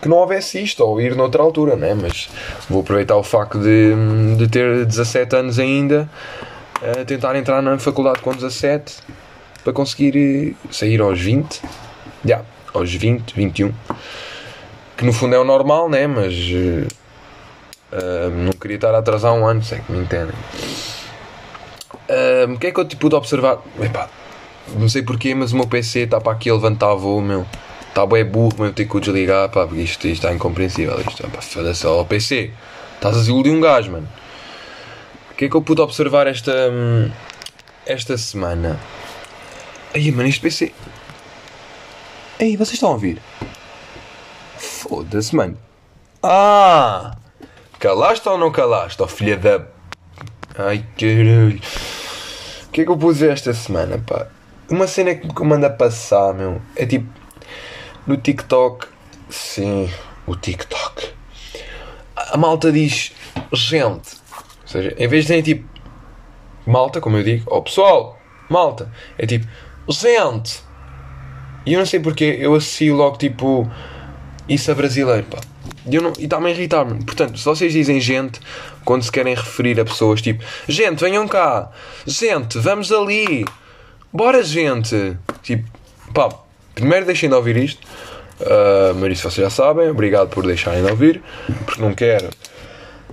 que 0.00 0.08
não 0.08 0.18
houvesse 0.18 0.62
isto, 0.62 0.84
ou 0.84 1.00
ir 1.00 1.16
noutra 1.16 1.42
altura, 1.42 1.74
né? 1.74 1.92
Mas 1.92 2.28
vou 2.70 2.82
aproveitar 2.82 3.16
o 3.16 3.24
facto 3.24 3.58
de, 3.58 4.36
de 4.36 4.46
ter 4.46 4.84
17 4.84 5.34
anos 5.34 5.58
ainda, 5.58 6.08
tentar 7.06 7.34
entrar 7.36 7.62
na 7.62 7.78
faculdade 7.78 8.20
com 8.20 8.30
17 8.30 8.98
para 9.64 9.72
conseguir 9.72 10.14
eh, 10.14 10.68
sair 10.70 11.00
aos 11.00 11.18
20. 11.18 11.62
Já, 12.22 12.42
aos 12.74 12.94
20, 12.94 13.34
21 13.34 13.72
que 14.96 15.04
no 15.04 15.12
fundo 15.12 15.34
é 15.34 15.38
o 15.38 15.44
normal, 15.44 15.88
né? 15.88 16.06
Mas 16.06 16.34
eh, 16.34 16.86
ah, 17.92 18.28
não 18.30 18.52
queria 18.52 18.76
estar 18.76 18.94
a 18.94 18.98
atrasar 18.98 19.32
um 19.32 19.46
ano, 19.46 19.62
sei 19.62 19.78
que 19.80 19.92
me 19.92 19.98
entendem. 19.98 20.34
Ah, 22.08 22.46
O 22.52 22.58
que 22.58 22.66
é 22.68 22.70
que 22.72 22.80
eu 22.80 22.84
te 22.84 22.96
pude 22.96 23.14
observar? 23.14 23.58
Epá, 23.80 24.08
não 24.76 24.88
sei 24.88 25.02
porquê, 25.02 25.34
mas 25.34 25.52
o 25.52 25.56
meu 25.56 25.66
PC 25.66 26.00
está 26.00 26.20
para 26.20 26.32
aqui 26.32 26.50
a 26.50 26.54
levantar 26.54 26.94
voo, 26.94 27.20
meu. 27.20 27.46
Está 27.88 28.04
bem 28.06 28.24
burro, 28.24 28.54
mas 28.58 28.68
eu 28.68 28.74
tenho 28.74 28.88
que 28.88 28.96
o 28.96 29.00
desligar, 29.00 29.48
pá, 29.50 29.66
porque 29.66 29.82
isto, 29.82 30.08
está 30.08 30.32
incompreensível. 30.34 31.00
Isto, 31.00 31.28
pá, 31.30 31.40
foda-se 31.40 31.86
ao 31.86 32.04
PC. 32.04 32.50
Estás 32.96 33.14
a 33.16 33.18
desiludir 33.20 33.52
um 33.52 33.60
gajo, 33.60 33.92
mano. 33.92 34.08
O 35.30 35.34
que 35.36 35.44
é 35.44 35.48
que 35.48 35.54
eu 35.54 35.62
pude 35.62 35.80
observar 35.80 36.26
esta. 36.26 36.52
hum, 36.72 37.10
esta 37.86 38.16
semana? 38.16 38.80
Aí, 39.94 40.10
mano, 40.10 40.28
este 40.28 40.40
PC. 40.40 40.72
Ei, 42.38 42.56
vocês 42.56 42.74
estão 42.74 42.88
a 42.88 42.92
ouvir? 42.92 43.20
Foda-se, 44.86 45.34
mano. 45.34 45.56
Ah! 46.22 47.16
Calaste 47.78 48.28
ou 48.28 48.36
não 48.36 48.52
calaste, 48.52 49.02
ó 49.02 49.06
filha 49.06 49.34
da. 49.38 49.64
Ai 50.58 50.84
caralho. 50.98 51.58
O 52.66 52.70
que 52.70 52.82
é 52.82 52.84
que 52.84 52.90
eu 52.90 52.96
pus 52.96 53.22
esta 53.22 53.54
semana, 53.54 53.96
pá? 54.06 54.26
Uma 54.68 54.86
cena 54.86 55.14
que 55.14 55.26
me 55.26 55.48
manda 55.48 55.70
passar, 55.70 56.34
meu. 56.34 56.60
É 56.76 56.84
tipo. 56.84 57.10
No 58.06 58.18
TikTok. 58.18 58.86
Sim, 59.30 59.90
o 60.26 60.36
TikTok. 60.36 61.14
A 62.16 62.36
malta 62.36 62.70
diz 62.70 63.12
gente. 63.54 64.16
Ou 64.62 64.68
seja, 64.68 64.94
em 64.98 65.08
vez 65.08 65.24
de 65.24 65.32
dizer 65.32 65.42
tipo. 65.42 65.66
Malta, 66.66 67.00
como 67.00 67.16
eu 67.16 67.22
digo. 67.22 67.44
Ó 67.46 67.62
pessoal, 67.62 68.18
malta. 68.50 68.92
É 69.16 69.26
tipo. 69.26 69.46
Gente. 69.88 70.62
E 71.64 71.72
eu 71.72 71.78
não 71.78 71.86
sei 71.86 72.00
porque 72.00 72.36
eu 72.38 72.54
associo 72.54 72.94
logo 72.94 73.16
tipo. 73.16 73.66
Isso 74.48 74.70
a 74.70 74.74
brasileiro, 74.74 75.24
pá. 75.24 75.38
Eu 75.90 76.02
não- 76.02 76.12
e 76.18 76.24
está-me 76.24 76.48
a 76.48 76.50
irritar-me. 76.50 77.02
Portanto, 77.04 77.38
se 77.38 77.44
vocês 77.44 77.72
dizem 77.72 78.00
gente, 78.00 78.40
quando 78.84 79.02
se 79.02 79.12
querem 79.12 79.34
referir 79.34 79.78
a 79.80 79.84
pessoas 79.84 80.20
tipo 80.22 80.42
gente, 80.68 81.00
venham 81.00 81.26
cá, 81.28 81.70
gente, 82.06 82.58
vamos 82.58 82.90
ali, 82.92 83.44
bora, 84.12 84.42
gente. 84.42 85.16
Tipo, 85.42 85.68
pá, 86.12 86.28
primeiro 86.74 87.06
deixem 87.06 87.28
de 87.28 87.34
ouvir 87.34 87.56
isto. 87.56 87.80
Uh, 88.40 88.94
mas 88.96 89.12
isso 89.12 89.30
vocês 89.30 89.44
já 89.44 89.50
sabem. 89.50 89.88
Obrigado 89.90 90.28
por 90.28 90.44
deixarem 90.46 90.84
de 90.84 90.90
ouvir, 90.90 91.22
porque 91.64 91.80
não 91.80 91.94
quero. 91.94 92.28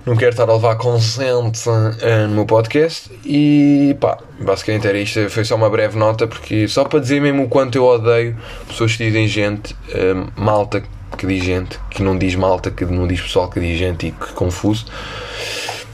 Não 0.04 0.16
quero 0.16 0.32
estar 0.32 0.48
a 0.50 0.52
levar 0.52 0.74
com 0.74 0.98
gente 0.98 1.60
eh, 2.00 2.26
no 2.26 2.34
meu 2.34 2.44
podcast 2.44 3.08
e 3.24 3.96
pá, 4.00 4.18
basicamente 4.40 4.88
era 4.88 4.98
isto. 4.98 5.30
Foi 5.30 5.44
só 5.44 5.54
uma 5.54 5.70
breve 5.70 5.96
nota, 5.96 6.26
porque 6.26 6.66
só 6.66 6.84
para 6.84 6.98
dizer 6.98 7.20
mesmo 7.20 7.44
o 7.44 7.48
quanto 7.48 7.76
eu 7.78 7.84
odeio 7.84 8.36
pessoas 8.66 8.96
que 8.96 9.04
dizem 9.04 9.28
gente, 9.28 9.76
eh, 9.90 10.14
malta 10.34 10.82
que 11.16 11.26
diz 11.26 11.44
gente, 11.44 11.78
que 11.90 12.02
não 12.02 12.16
diz 12.18 12.34
malta, 12.34 12.70
que 12.70 12.84
não 12.84 13.06
diz 13.06 13.20
pessoal 13.20 13.48
que 13.48 13.60
diz 13.60 13.78
gente 13.78 14.08
e 14.08 14.12
que 14.12 14.32
confuso. 14.32 14.86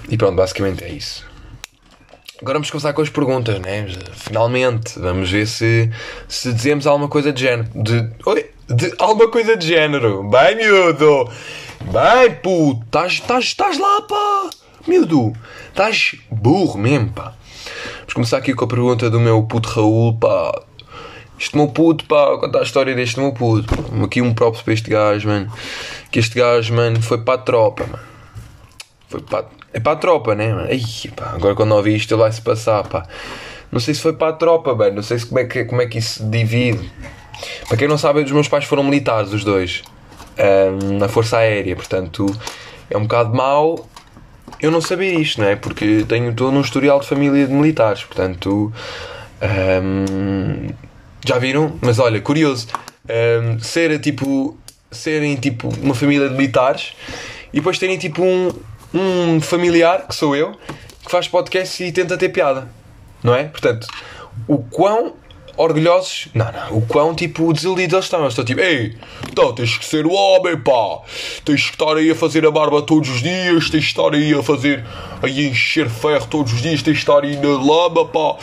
E 0.08 0.16
pronto, 0.16 0.36
basicamente 0.36 0.84
é 0.84 0.88
isso. 0.88 1.26
Agora 2.40 2.54
vamos 2.54 2.70
começar 2.70 2.92
com 2.92 3.02
as 3.02 3.08
perguntas, 3.10 3.58
né? 3.58 3.86
Finalmente, 4.12 4.98
vamos 4.98 5.28
ver 5.30 5.46
se, 5.46 5.90
se 6.28 6.52
dizemos 6.52 6.86
alguma 6.86 7.08
coisa 7.08 7.32
de 7.32 7.40
género. 7.40 7.68
De, 7.74 8.08
oi, 8.24 8.46
de 8.68 8.94
alguma 8.98 9.28
coisa 9.28 9.56
de 9.56 9.66
género. 9.66 10.22
Bem, 10.30 10.56
miúdo! 10.56 11.28
Bem, 11.80 12.34
puto! 12.40 13.06
Estás- 13.06 13.78
lá, 13.78 14.02
pá! 14.02 14.50
Miúdo! 14.86 15.32
Estás 15.68 16.14
burro 16.30 16.78
mesmo, 16.78 17.10
pá! 17.12 17.34
Vamos 17.98 18.14
começar 18.14 18.38
aqui 18.38 18.54
com 18.54 18.64
a 18.64 18.68
pergunta 18.68 19.10
do 19.10 19.18
meu 19.18 19.42
puto 19.42 19.68
Raul, 19.70 20.16
pá. 20.16 20.62
Este 21.38 21.56
meu 21.56 21.68
puto, 21.68 22.04
pá, 22.04 22.36
contar 22.38 22.60
a 22.60 22.62
história 22.62 22.94
deste 22.94 23.20
meu 23.20 23.32
puto. 23.32 23.72
Aqui 24.04 24.20
um 24.20 24.34
próprio 24.34 24.64
para 24.64 24.74
este 24.74 24.90
gajo, 24.90 25.28
mano. 25.28 25.52
Que 26.10 26.18
este 26.18 26.38
gajo, 26.38 26.74
mano, 26.74 27.00
foi 27.00 27.18
para 27.18 27.34
a 27.34 27.38
tropa, 27.38 27.84
mano. 27.84 28.04
Foi 29.08 29.20
para, 29.20 29.46
é 29.72 29.80
para 29.80 29.92
a 29.92 29.96
tropa, 29.96 30.34
né? 30.34 30.52
mano? 30.52 30.68
Ai, 30.68 30.82
pá, 31.14 31.32
agora 31.34 31.54
quando 31.54 31.72
ouvi 31.74 31.94
isto 31.94 32.12
ele 32.12 32.22
vai 32.22 32.32
se 32.32 32.42
passar, 32.42 32.82
pá. 32.84 33.06
Não 33.70 33.78
sei 33.80 33.94
se 33.94 34.00
foi 34.00 34.12
para 34.14 34.28
a 34.28 34.32
tropa, 34.32 34.74
mano. 34.74 34.96
Não 34.96 35.02
sei 35.02 35.18
se 35.18 35.26
como 35.26 35.38
é 35.38 35.44
que, 35.44 35.64
como 35.64 35.80
é 35.80 35.86
que 35.86 35.98
isso 35.98 36.18
se 36.18 36.24
divide. 36.24 36.90
Para 37.68 37.76
quem 37.76 37.86
não 37.86 37.96
sabe, 37.98 38.20
os 38.20 38.32
meus 38.32 38.48
pais 38.48 38.64
foram 38.64 38.82
militares, 38.82 39.32
os 39.32 39.44
dois. 39.44 39.82
ahm, 40.38 40.98
na 40.98 41.08
Força 41.08 41.38
Aérea, 41.38 41.74
portanto 41.76 42.26
é 42.90 42.96
um 42.96 43.02
bocado 43.02 43.34
mau 43.34 43.86
eu 44.60 44.70
não 44.70 44.80
saber 44.80 45.12
isto, 45.14 45.40
não 45.40 45.48
é? 45.48 45.56
Porque 45.56 46.04
tenho 46.08 46.34
todo 46.34 46.56
um 46.56 46.60
historial 46.60 46.98
de 47.00 47.06
família 47.06 47.46
de 47.46 47.52
militares, 47.52 48.02
portanto 48.04 48.72
ahm, 49.40 50.70
já 51.28 51.38
viram? 51.38 51.78
Mas 51.80 51.98
olha, 51.98 52.20
curioso 52.20 52.68
ahm, 53.08 53.58
ser 53.58 53.98
tipo 54.00 54.56
serem 54.90 55.36
tipo 55.36 55.68
uma 55.82 55.94
família 55.94 56.28
de 56.28 56.34
militares 56.34 56.94
e 57.52 57.58
depois 57.58 57.78
terem 57.78 57.98
tipo 57.98 58.22
um, 58.22 58.50
um 58.94 59.40
familiar, 59.40 60.06
que 60.06 60.14
sou 60.14 60.34
eu, 60.34 60.52
que 61.04 61.10
faz 61.10 61.28
podcast 61.28 61.82
e 61.84 61.92
tenta 61.92 62.16
ter 62.16 62.30
piada, 62.30 62.68
não 63.22 63.34
é? 63.34 63.44
Portanto, 63.44 63.86
o 64.46 64.58
quão 64.58 65.14
orgulhosos, 65.58 66.28
não, 66.32 66.50
não, 66.50 66.78
o 66.78 66.82
quão 66.82 67.14
tipo 67.14 67.52
desiludidos 67.52 67.92
eles 67.92 68.04
estão. 68.04 68.20
Eles 68.20 68.32
estão 68.32 68.44
tipo, 68.44 68.60
ei, 68.60 68.96
então 69.30 69.52
tens 69.52 69.76
que 69.76 69.84
ser 69.84 70.06
o 70.06 70.12
homem, 70.12 70.56
pá, 70.58 71.00
tens 71.44 71.64
que 71.64 71.72
estar 71.72 71.96
aí 71.96 72.10
a 72.10 72.14
fazer 72.14 72.46
a 72.46 72.50
barba 72.50 72.80
todos 72.80 73.10
os 73.10 73.20
dias, 73.20 73.68
tens 73.68 73.84
que 73.84 74.00
estar 74.00 74.14
aí 74.14 74.32
a 74.32 74.42
fazer, 74.42 74.84
aí 75.20 75.46
a 75.46 75.48
encher 75.50 75.90
ferro 75.90 76.26
todos 76.28 76.52
os 76.52 76.62
dias, 76.62 76.82
tens 76.82 76.94
que 76.94 77.00
estar 77.00 77.24
aí 77.24 77.36
na 77.36 77.48
lama, 77.48 78.06
pá, 78.06 78.36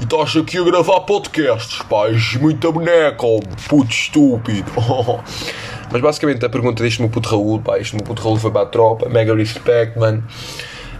e 0.00 0.02
estás 0.02 0.36
aqui 0.36 0.58
a 0.58 0.64
gravar 0.64 1.00
podcasts, 1.00 1.80
pá, 1.88 2.08
és 2.08 2.34
muita 2.34 2.70
boneca, 2.72 3.24
oh, 3.24 3.40
puto 3.68 3.90
estúpido. 3.90 4.70
Mas 5.92 6.02
basicamente 6.02 6.44
a 6.44 6.48
pergunta 6.48 6.82
deste 6.82 7.00
meu 7.00 7.10
puto 7.10 7.28
Raul, 7.28 7.60
pá, 7.60 7.78
este 7.78 7.94
meu 7.94 8.04
puto 8.04 8.22
Raul 8.22 8.36
foi 8.36 8.50
para 8.50 8.62
a 8.62 8.66
tropa, 8.66 9.08
mega 9.08 9.34
respect, 9.34 9.98
mano. 9.98 10.24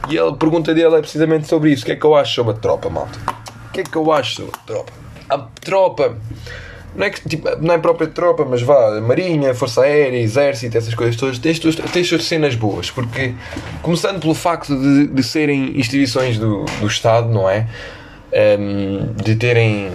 E 0.09 0.19
a 0.19 0.33
pergunta 0.33 0.73
dele 0.75 0.97
é 0.97 1.01
precisamente 1.01 1.47
sobre 1.47 1.71
isso. 1.71 1.83
O 1.83 1.87
que 1.87 1.93
é 1.93 1.97
que 1.97 2.05
eu 2.05 2.15
acho 2.15 2.35
sobre 2.35 2.53
a 2.53 2.57
tropa, 2.57 2.89
malta? 2.89 3.19
O 3.69 3.73
que 3.73 3.81
é 3.81 3.85
que 3.85 3.97
eu 3.97 4.11
acho 4.11 4.37
sobre 4.37 4.53
a 4.55 4.67
tropa? 4.67 5.10
A 5.31 5.39
tropa, 5.61 6.17
não 6.95 7.07
é, 7.07 7.11
que, 7.11 7.29
tipo, 7.29 7.49
não 7.61 7.73
é 7.75 7.79
própria 7.79 8.09
tropa, 8.09 8.45
mas 8.45 8.63
vá, 8.63 9.01
Marinha, 9.01 9.55
Força 9.55 9.83
Aérea, 9.83 10.19
Exército, 10.19 10.77
essas 10.77 10.95
coisas 10.95 11.15
todas, 11.17 11.39
tem, 11.39 11.53
as 11.53 11.59
suas- 12.09 12.25
cenas 12.25 12.55
boas, 12.57 12.91
porque 12.91 13.33
começando 13.81 14.21
pelo 14.21 14.35
facto 14.35 14.75
de, 14.77 15.07
de 15.07 15.23
serem 15.23 15.79
instituições 15.79 16.37
do, 16.39 16.65
do 16.81 16.87
Estado, 16.87 17.29
não 17.29 17.49
é? 17.49 17.67
Ehm, 18.33 19.13
de 19.23 19.35
terem 19.37 19.93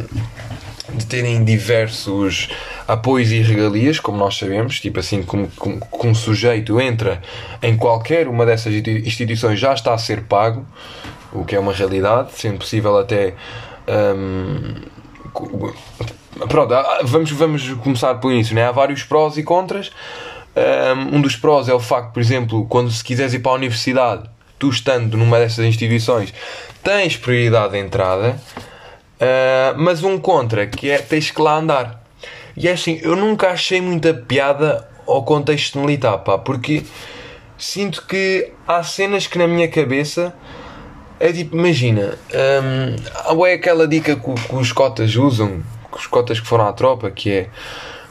de 0.94 1.06
terem 1.08 1.44
diversos 1.44 2.48
apoios 2.88 3.30
e 3.32 3.40
regalias, 3.42 4.00
como 4.00 4.18
nós 4.18 4.38
sabemos, 4.38 4.80
tipo 4.80 5.00
assim, 5.00 5.24
como, 5.24 5.50
como, 5.58 5.80
como 5.80 6.12
um 6.12 6.16
sujeito 6.16 6.80
entra 6.80 7.22
em 7.62 7.76
qualquer 7.76 8.28
uma 8.30 8.46
dessas 8.46 8.72
institui- 8.72 9.04
instituições 9.06 9.60
já 9.60 9.74
está 9.74 9.94
a 9.94 9.98
ser 9.98 10.22
pago, 10.24 10.66
o 11.34 11.44
que 11.44 11.54
é 11.56 11.60
uma 11.60 11.74
realidade, 11.74 12.30
sendo 12.36 12.60
possível 12.60 12.98
até. 12.98 13.34
hum, 14.16 14.76
co- 14.76 14.95
pronto, 16.50 16.74
vamos, 17.04 17.32
vamos 17.32 17.70
começar 17.84 18.16
por 18.16 18.32
isso, 18.34 18.54
né? 18.54 18.66
há 18.66 18.72
vários 18.72 19.04
prós 19.04 19.38
e 19.38 19.44
contras. 19.44 19.92
Um 21.12 21.20
dos 21.22 21.36
prós 21.36 21.68
é 21.68 21.74
o 21.74 21.80
facto, 21.80 22.14
por 22.14 22.20
exemplo, 22.20 22.66
quando 22.68 22.90
se 22.90 23.04
quiseres 23.04 23.34
ir 23.34 23.40
para 23.40 23.52
a 23.52 23.56
universidade, 23.56 24.30
tu 24.58 24.70
estando 24.70 25.18
numa 25.18 25.38
dessas 25.38 25.66
instituições, 25.66 26.34
tens 26.82 27.18
prioridade 27.18 27.74
de 27.74 27.80
entrada. 27.80 28.40
Uh, 29.16 29.78
mas 29.78 30.04
um 30.04 30.18
contra, 30.18 30.68
que 30.68 30.90
é 30.90 30.98
tens 30.98 31.32
que 31.32 31.42
lá 31.42 31.58
andar. 31.58 32.04
E 32.56 32.68
é 32.68 32.74
assim, 32.74 33.00
eu 33.02 33.16
nunca 33.16 33.50
achei 33.50 33.80
muita 33.80 34.14
piada 34.14 34.88
ao 35.08 35.24
contexto 35.24 35.80
militar, 35.80 36.18
pá, 36.20 36.38
porque 36.38 36.84
sinto 37.58 38.06
que 38.06 38.52
há 38.68 38.84
cenas 38.84 39.28
que 39.28 39.38
na 39.38 39.48
minha 39.48 39.68
cabeça 39.68 40.34
é 41.20 41.32
tipo, 41.32 41.56
imagina, 41.56 42.18
hum, 42.34 43.46
é 43.46 43.54
aquela 43.54 43.88
dica 43.88 44.16
que, 44.16 44.34
que 44.34 44.56
os 44.56 44.72
cotas 44.72 45.16
usam, 45.16 45.62
que 45.92 45.98
os 45.98 46.08
cotas 46.08 46.40
que 46.40 46.48
foram 46.48 46.68
à 46.68 46.74
tropa, 46.74 47.10
que 47.12 47.32
é 47.32 47.48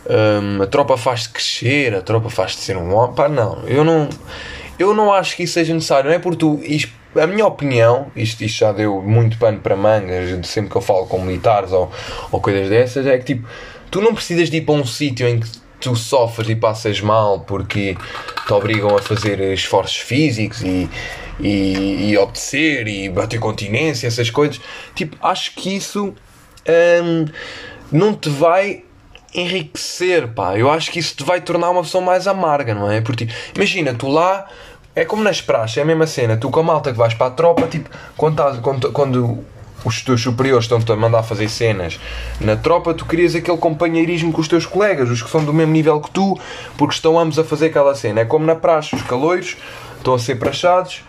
hum, 0.08 0.62
a 0.62 0.66
tropa 0.66 0.96
faz-te 0.96 1.28
crescer, 1.30 1.94
a 1.94 2.00
tropa 2.02 2.30
faz-te 2.30 2.60
ser 2.60 2.76
um 2.76 2.94
homem. 2.94 3.14
Pá, 3.14 3.28
não, 3.28 3.62
eu 3.66 3.84
não, 3.84 4.08
eu 4.78 4.94
não 4.94 5.12
acho 5.12 5.36
que 5.36 5.42
isso 5.44 5.54
seja 5.54 5.74
necessário, 5.74 6.08
não 6.10 6.16
é 6.16 6.18
porque 6.18 6.38
tu. 6.38 6.60
isto- 6.62 6.92
a 7.16 7.28
minha 7.28 7.46
opinião, 7.46 8.08
isto, 8.16 8.42
isto 8.42 8.58
já 8.58 8.72
deu 8.72 9.00
muito 9.00 9.38
pano 9.38 9.60
para 9.60 9.76
mangas, 9.76 10.48
sempre 10.48 10.68
que 10.70 10.76
eu 10.76 10.80
falo 10.80 11.06
com 11.06 11.20
militares 11.20 11.70
ou, 11.70 11.88
ou 12.32 12.40
coisas 12.40 12.68
dessas, 12.68 13.06
é 13.06 13.16
que 13.18 13.24
tipo, 13.24 13.46
tu 13.88 14.00
não 14.00 14.12
precisas 14.12 14.50
de 14.50 14.56
ir 14.56 14.62
para 14.62 14.74
um 14.74 14.84
sítio 14.84 15.28
em 15.28 15.38
que 15.38 15.46
tu 15.80 15.94
sofres 15.94 16.48
e 16.48 16.56
passas 16.56 17.00
mal 17.00 17.38
porque 17.38 17.96
te 18.46 18.52
obrigam 18.52 18.96
a 18.96 19.00
fazer 19.00 19.38
esforços 19.52 19.98
físicos 19.98 20.62
e, 20.62 20.90
e, 21.40 22.10
e 22.10 22.18
obedecer 22.18 22.86
e 22.86 23.08
bater 23.08 23.38
continência, 23.38 24.06
essas 24.06 24.30
coisas. 24.30 24.60
Tipo, 24.94 25.16
acho 25.24 25.54
que 25.54 25.76
isso 25.76 26.14
hum, 27.02 27.24
não 27.90 28.14
te 28.14 28.28
vai 28.28 28.84
enriquecer, 29.34 30.28
pá. 30.28 30.56
Eu 30.56 30.70
acho 30.70 30.90
que 30.90 30.98
isso 30.98 31.16
te 31.16 31.24
vai 31.24 31.40
tornar 31.40 31.70
uma 31.70 31.82
pessoa 31.82 32.02
mais 32.02 32.26
amarga, 32.26 32.74
não 32.74 32.90
é? 32.90 33.00
Porque, 33.00 33.28
imagina, 33.54 33.92
tu 33.94 34.08
lá, 34.08 34.46
é 34.94 35.04
como 35.04 35.22
nas 35.22 35.40
praxes, 35.40 35.78
é 35.78 35.82
a 35.82 35.84
mesma 35.84 36.06
cena. 36.06 36.36
Tu 36.36 36.48
com 36.50 36.60
a 36.60 36.62
malta 36.62 36.92
que 36.92 36.98
vais 36.98 37.14
para 37.14 37.26
a 37.26 37.30
tropa, 37.30 37.66
tipo, 37.66 37.90
quando, 38.16 38.60
quando, 38.60 38.92
quando 38.92 39.44
os 39.84 40.00
teus 40.02 40.22
superiores 40.22 40.64
estão-te 40.64 40.90
a 40.90 40.96
mandar 40.96 41.22
fazer 41.24 41.48
cenas 41.48 42.00
na 42.40 42.56
tropa, 42.56 42.94
tu 42.94 43.04
crias 43.04 43.34
aquele 43.34 43.58
companheirismo 43.58 44.32
com 44.32 44.40
os 44.40 44.48
teus 44.48 44.64
colegas, 44.64 45.10
os 45.10 45.20
que 45.20 45.28
são 45.28 45.44
do 45.44 45.52
mesmo 45.52 45.72
nível 45.72 46.00
que 46.00 46.10
tu, 46.10 46.38
porque 46.78 46.94
estão 46.94 47.18
ambos 47.18 47.38
a 47.38 47.44
fazer 47.44 47.66
aquela 47.66 47.94
cena. 47.94 48.20
É 48.20 48.24
como 48.24 48.46
na 48.46 48.54
praxe, 48.54 48.94
os 48.94 49.02
caloiros 49.02 49.56
estão 49.98 50.14
a 50.14 50.18
ser 50.18 50.36
praxados 50.36 51.02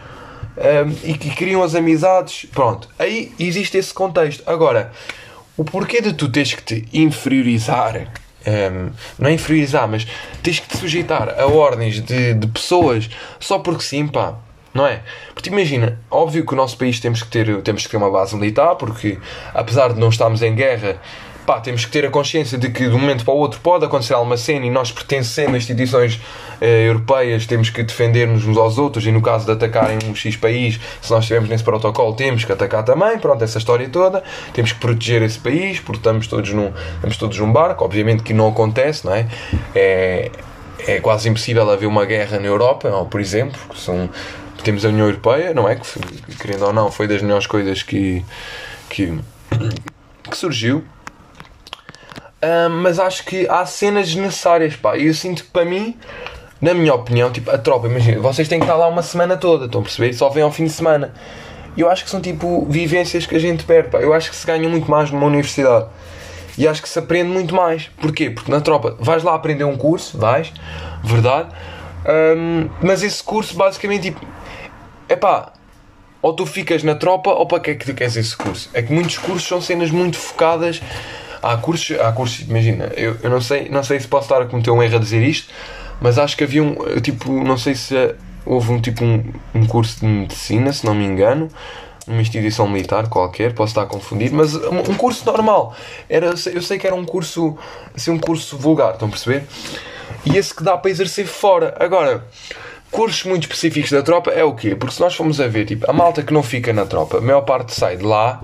um, 0.58 1.10
e 1.10 1.18
que 1.18 1.30
criam 1.30 1.62
as 1.64 1.76
amizades. 1.76 2.46
Pronto, 2.52 2.90
aí 2.98 3.32
existe 3.40 3.78
esse 3.78 3.94
contexto. 3.94 4.44
Agora, 4.46 4.92
o 5.58 5.64
porquê 5.64 6.02
de 6.02 6.14
tu 6.14 6.30
teres 6.30 6.54
que 6.54 6.64
te 6.64 6.88
inferiorizar 6.94 8.12
ehm, 8.46 8.90
não 9.18 9.30
é 9.30 9.34
inferiorizar, 9.34 9.88
mas 9.88 10.06
tens 10.44 10.60
que 10.60 10.68
te 10.68 10.78
sujeitar 10.78 11.40
a 11.40 11.46
ordens 11.46 12.02
de, 12.02 12.34
de 12.34 12.48
pessoas 12.48 13.10
só 13.40 13.60
porque 13.60 13.84
sim, 13.84 14.08
pá. 14.08 14.36
Não 14.76 14.86
é? 14.86 15.00
Porque 15.34 15.50
imagina, 15.50 15.98
óbvio 16.12 16.46
que 16.46 16.54
o 16.54 16.56
nosso 16.56 16.78
país 16.78 17.00
temos 17.00 17.24
que 17.24 17.30
ter, 17.30 17.62
temos 17.62 17.86
que 17.86 17.90
ter 17.90 17.96
uma 17.96 18.12
base 18.12 18.36
militar, 18.36 18.76
porque 18.76 19.18
apesar 19.54 19.94
de 19.94 20.00
não 20.02 20.10
estarmos 20.10 20.42
em 20.42 20.54
guerra, 20.54 20.98
pá, 21.46 21.62
temos 21.62 21.86
que 21.86 21.92
ter 21.92 22.06
a 22.06 22.10
consciência 22.10 22.58
de 22.58 22.70
que 22.70 22.90
de 22.90 22.94
um 22.94 23.00
momento 23.00 23.24
para 23.24 23.34
o 23.34 23.38
outro 23.38 23.62
pode 23.62 23.86
acontecer 23.86 24.16
alguma 24.16 24.36
cena 24.36 24.66
e 24.66 24.70
nós 24.70 24.92
pertencendo 24.92 25.54
a 25.54 25.58
instituições 25.58 26.20
eh, 26.60 26.90
europeias 26.90 27.46
temos 27.46 27.70
que 27.70 27.84
defender-nos 27.84 28.46
uns 28.46 28.58
aos 28.58 28.78
outros 28.78 29.08
e 29.08 29.14
no 29.14 29.22
caso 29.22 29.46
de 29.46 29.54
atacarem 29.54 29.98
um 30.10 30.14
X 30.14 30.36
país, 30.36 30.78
se 31.02 31.10
nós 31.10 31.24
estivermos 31.24 31.50
nesse 31.50 31.64
protocolo 31.64 32.14
temos 32.14 32.44
que 32.44 32.52
atacar 32.52 32.84
também, 32.84 33.18
pronto, 33.18 33.42
essa 33.42 33.58
história 33.58 33.88
toda, 33.88 34.26
temos 34.52 34.74
que 34.74 34.80
proteger 34.82 35.22
esse 35.22 35.40
país 35.40 35.80
porque 35.80 36.00
estamos 36.00 36.28
todos 36.28 36.52
num, 36.52 36.74
estamos 36.96 37.16
todos 37.16 37.40
num 37.40 37.54
barco, 37.54 37.86
obviamente 37.86 38.24
que 38.24 38.34
não 38.34 38.50
acontece, 38.50 39.06
não 39.06 39.16
é? 39.16 39.26
É, 39.74 40.32
é 40.86 41.00
quase 41.00 41.30
impossível 41.30 41.70
haver 41.72 41.86
uma 41.86 42.06
guerra 42.06 42.40
na 42.40 42.48
Europa, 42.48 42.90
ou, 42.90 43.06
por 43.06 43.22
exemplo, 43.22 43.60
que 43.70 43.80
são, 43.80 44.10
temos 44.66 44.84
a 44.84 44.90
União 44.90 45.06
Europeia, 45.08 45.54
não 45.54 45.70
é? 45.70 45.76
Que, 45.76 45.84
querendo 46.38 46.66
ou 46.66 46.74
não, 46.74 46.92
foi 46.92 47.08
das 47.08 47.22
melhores 47.22 47.48
coisas 47.48 47.84
que, 47.84 48.26
que, 48.90 49.18
que 50.30 50.36
surgiu 50.36 50.84
Uh, 52.46 52.70
mas 52.70 53.00
acho 53.00 53.26
que 53.26 53.48
há 53.50 53.66
cenas 53.66 54.14
necessárias, 54.14 54.76
pá. 54.76 54.96
E 54.96 55.08
eu 55.08 55.14
sinto 55.16 55.44
que 55.44 55.50
para 55.50 55.66
mim, 55.66 55.98
na 56.62 56.76
minha 56.76 56.94
opinião, 56.94 57.32
tipo, 57.32 57.50
a 57.50 57.58
tropa, 57.58 57.88
imagina, 57.88 58.20
vocês 58.22 58.48
têm 58.48 58.60
que 58.60 58.66
estar 58.66 58.76
lá 58.76 58.88
uma 58.88 59.02
semana 59.02 59.36
toda, 59.36 59.66
estão 59.66 59.82
a 59.82 59.84
perceber? 59.84 60.14
Só 60.14 60.30
vêm 60.30 60.44
ao 60.44 60.52
fim 60.52 60.66
de 60.66 60.72
semana. 60.72 61.12
E 61.76 61.82
eu 61.82 61.90
acho 61.90 62.04
que 62.04 62.10
são 62.10 62.22
tipo 62.22 62.66
vivências 62.70 63.26
que 63.26 63.36
a 63.36 63.40
gente 63.40 63.64
perde, 63.64 63.90
pá. 63.90 64.00
Eu 64.00 64.14
acho 64.14 64.30
que 64.30 64.36
se 64.36 64.46
ganha 64.46 64.70
muito 64.70 64.90
mais 64.90 65.10
numa 65.10 65.26
universidade. 65.26 65.88
E 66.58 66.68
acho 66.68 66.82
que 66.82 66.88
se 66.88 67.00
aprende 67.00 67.30
muito 67.30 67.54
mais. 67.56 67.90
Porquê? 68.00 68.30
Porque 68.30 68.52
na 68.52 68.62
tropa 68.62 68.96
vais 69.00 69.24
lá 69.24 69.34
aprender 69.34 69.64
um 69.64 69.76
curso, 69.76 70.18
vais, 70.18 70.54
verdade. 71.04 71.50
Um, 72.08 72.70
mas 72.82 73.02
esse 73.02 73.24
curso 73.24 73.56
basicamente 73.56 74.12
tipo. 74.12 74.26
É 75.08 75.16
pá, 75.16 75.54
ou 76.22 76.34
tu 76.34 76.46
ficas 76.46 76.84
na 76.84 76.96
tropa 76.96 77.30
ou 77.30 77.46
para 77.46 77.60
que 77.60 77.72
é 77.72 77.76
que 77.76 77.86
tu 77.86 77.94
queres 77.94 78.16
esse 78.16 78.36
curso? 78.36 78.70
É 78.74 78.82
que 78.82 78.92
muitos 78.92 79.18
cursos 79.18 79.48
são 79.48 79.62
cenas 79.62 79.92
muito 79.92 80.18
focadas 80.18 80.82
há 81.46 81.58
cursos, 81.58 82.00
há 82.00 82.12
cursos 82.12 82.48
imagina, 82.48 82.92
eu, 82.96 83.18
eu 83.22 83.30
não, 83.30 83.40
sei, 83.40 83.70
não 83.70 83.84
sei 83.84 84.00
se 84.00 84.08
posso 84.08 84.26
estar 84.26 84.42
a 84.42 84.46
cometer 84.46 84.72
um 84.72 84.82
erro 84.82 84.96
a 84.96 85.00
dizer 85.00 85.22
isto, 85.22 85.54
mas 86.02 86.18
acho 86.18 86.36
que 86.36 86.44
havia 86.44 86.64
um, 86.64 86.76
tipo, 87.02 87.32
não 87.32 87.58
sei 87.58 87.76
se 87.76 88.16
houve 88.44 88.72
um 88.72 88.82
tipo 88.82 89.04
um, 89.04 89.24
um 89.54 89.66
curso 89.68 90.00
de 90.00 90.08
medicina, 90.08 90.74
se 90.74 90.86
não 90.86 90.96
me 90.96 91.06
engano, 91.06 91.50
numa 92.08 92.22
instituição 92.22 92.68
militar 92.68 93.08
qualquer, 93.08 93.54
posso 93.54 93.72
estar 93.72 93.84
a 93.84 93.86
confundir, 93.86 94.32
mas 94.32 94.56
um, 94.56 94.96
curso 94.96 95.26
normal. 95.26 95.76
Era, 96.10 96.34
eu 96.54 96.62
sei 96.62 96.78
que 96.78 96.86
era 96.86 96.96
um 96.96 97.06
curso, 97.06 97.58
assim, 97.96 98.12
um 98.12 98.20
curso 98.20 98.58
vulgar, 98.58 98.94
estão 98.94 99.08
a 99.08 99.12
perceber? 99.12 99.44
E 100.26 100.38
esse 100.38 100.54
que 100.54 100.64
dá 100.64 100.78
para 100.78 100.92
exercer 100.92 101.26
fora. 101.26 101.76
Agora, 101.80 102.26
cursos 102.96 103.26
muito 103.26 103.44
específicos 103.44 103.92
da 103.92 104.02
tropa 104.02 104.32
é 104.32 104.44
o 104.44 104.56
quê? 104.56 104.74
Porque 104.74 104.96
se 104.96 105.02
nós 105.02 105.14
formos 105.14 105.42
a 105.42 105.48
ver, 105.48 105.66
tipo, 105.66 105.90
a 105.90 105.92
malta 105.92 106.24
que 106.24 106.34
não 106.34 106.42
fica 106.42 106.72
na 106.72 106.86
tropa, 106.86 107.18
a 107.18 107.22
maior 107.22 107.42
parte 107.42 107.74
sai 107.74 107.98
de 107.98 108.04
lá 108.04 108.42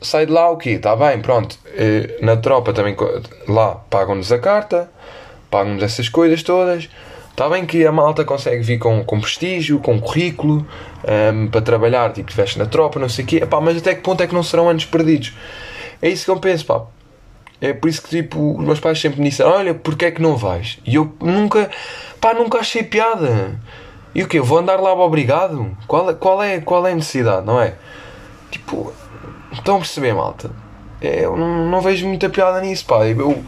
sai 0.00 0.26
de 0.26 0.32
lá 0.32 0.50
o 0.50 0.56
quê? 0.56 0.70
Está 0.70 0.94
bem, 0.94 1.20
pronto. 1.20 1.58
Eh, 1.74 2.18
na 2.20 2.36
tropa 2.36 2.72
também 2.72 2.94
lá 3.48 3.74
pagam-nos 3.88 4.30
a 4.30 4.38
carta, 4.38 4.90
pagam-nos 5.50 5.82
essas 5.82 6.08
coisas 6.08 6.42
todas. 6.42 6.88
Está 7.30 7.48
bem 7.48 7.64
que 7.64 7.86
a 7.86 7.92
malta 7.92 8.22
consegue 8.22 8.62
vir 8.62 8.78
com, 8.78 9.02
com 9.02 9.18
prestígio, 9.18 9.78
com 9.80 9.98
currículo, 9.98 10.58
um, 10.58 10.66
ehm, 11.10 11.46
para 11.48 11.62
trabalhar, 11.62 12.12
tipo, 12.12 12.28
estiveste 12.28 12.58
na 12.58 12.66
tropa, 12.66 13.00
não 13.00 13.08
sei 13.08 13.24
o 13.24 13.28
quê. 13.28 13.36
Epá, 13.36 13.60
mas 13.60 13.78
até 13.78 13.94
que 13.94 14.02
ponto 14.02 14.22
é 14.22 14.26
que 14.26 14.34
não 14.34 14.42
serão 14.42 14.68
anos 14.68 14.84
perdidos? 14.84 15.32
É 16.02 16.08
isso 16.10 16.26
que 16.26 16.30
eu 16.30 16.38
penso, 16.38 16.66
pá. 16.66 16.82
É 17.60 17.72
por 17.72 17.88
isso 17.88 18.02
que, 18.02 18.08
tipo, 18.08 18.58
os 18.58 18.64
meus 18.64 18.80
pais 18.80 19.00
sempre 19.00 19.20
me 19.20 19.28
disseram, 19.28 19.52
olha, 19.52 19.74
porquê 19.74 20.06
é 20.06 20.10
que 20.10 20.22
não 20.22 20.36
vais? 20.36 20.78
E 20.86 20.94
eu 20.94 21.12
nunca, 21.20 21.70
pá, 22.20 22.32
nunca 22.32 22.58
achei 22.58 22.82
piada. 22.82 23.60
E 24.14 24.22
o 24.22 24.28
quê? 24.28 24.40
Vou 24.40 24.58
andar 24.58 24.80
lá 24.80 24.92
obrigado? 24.94 25.76
Qual, 25.86 26.10
é, 26.10 26.14
qual, 26.14 26.42
é, 26.42 26.60
qual 26.60 26.86
é 26.86 26.92
a 26.92 26.94
necessidade, 26.94 27.46
não 27.46 27.60
é? 27.60 27.74
Tipo, 28.50 28.92
Estão 29.52 29.76
a 29.76 29.78
perceber, 29.78 30.14
malta? 30.14 30.50
É, 31.00 31.24
eu 31.24 31.36
não, 31.36 31.66
não, 31.66 31.80
vejo 31.80 32.06
muita 32.06 32.28
piada 32.28 32.60
nisso, 32.60 32.84
pá. 32.84 33.06
Eu, 33.06 33.42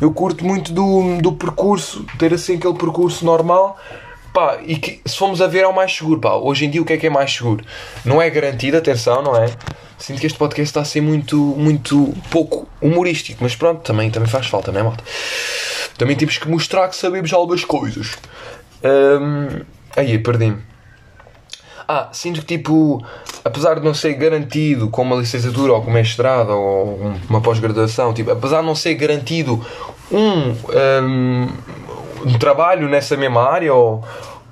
eu 0.00 0.12
curto 0.12 0.44
muito 0.44 0.72
do, 0.72 1.18
do 1.20 1.32
percurso, 1.32 2.06
ter 2.18 2.32
assim 2.32 2.56
aquele 2.56 2.74
percurso 2.74 3.24
normal, 3.24 3.76
pá. 4.32 4.58
E 4.64 4.76
que 4.76 5.00
se 5.04 5.16
formos 5.16 5.42
a 5.42 5.46
ver 5.46 5.60
é 5.60 5.66
o 5.66 5.74
mais 5.74 5.94
seguro, 5.94 6.20
pá. 6.20 6.34
Hoje 6.34 6.64
em 6.64 6.70
dia 6.70 6.80
o 6.80 6.84
que 6.84 6.94
é 6.94 6.96
que 6.96 7.06
é 7.06 7.10
mais 7.10 7.32
seguro? 7.32 7.64
Não 8.04 8.20
é 8.20 8.30
garantido, 8.30 8.78
atenção, 8.78 9.22
não 9.22 9.36
é? 9.36 9.46
Sinto 10.02 10.20
que 10.20 10.26
este 10.26 10.36
podcast 10.36 10.62
está 10.62 10.80
a 10.80 10.84
ser 10.84 11.00
muito, 11.00 11.36
muito 11.36 12.12
pouco 12.28 12.66
humorístico, 12.80 13.38
mas 13.40 13.54
pronto, 13.54 13.82
também, 13.82 14.10
também 14.10 14.28
faz 14.28 14.48
falta, 14.48 14.72
não 14.72 14.80
é, 14.80 14.82
malta? 14.82 15.04
Também 15.96 16.16
temos 16.16 16.38
que 16.38 16.48
mostrar 16.48 16.88
que 16.88 16.96
sabemos 16.96 17.32
algumas 17.32 17.64
coisas. 17.64 18.18
Um, 18.82 19.60
aí, 19.96 20.18
perdi-me. 20.18 20.60
Ah, 21.86 22.08
sinto 22.10 22.40
que 22.40 22.58
tipo, 22.58 23.00
apesar 23.44 23.78
de 23.78 23.84
não 23.84 23.94
ser 23.94 24.14
garantido 24.14 24.90
com 24.90 25.02
uma 25.02 25.14
licenciatura 25.14 25.72
ou 25.72 25.82
com 25.82 25.92
mestrado 25.92 26.50
ou 26.50 27.14
uma 27.30 27.40
pós-graduação, 27.40 28.12
tipo, 28.12 28.32
apesar 28.32 28.60
de 28.60 28.66
não 28.66 28.74
ser 28.74 28.94
garantido 28.94 29.64
um, 30.10 30.50
um, 31.04 31.48
um 32.26 32.38
trabalho 32.40 32.88
nessa 32.88 33.16
mesma 33.16 33.48
área 33.48 33.72
ou, 33.72 34.04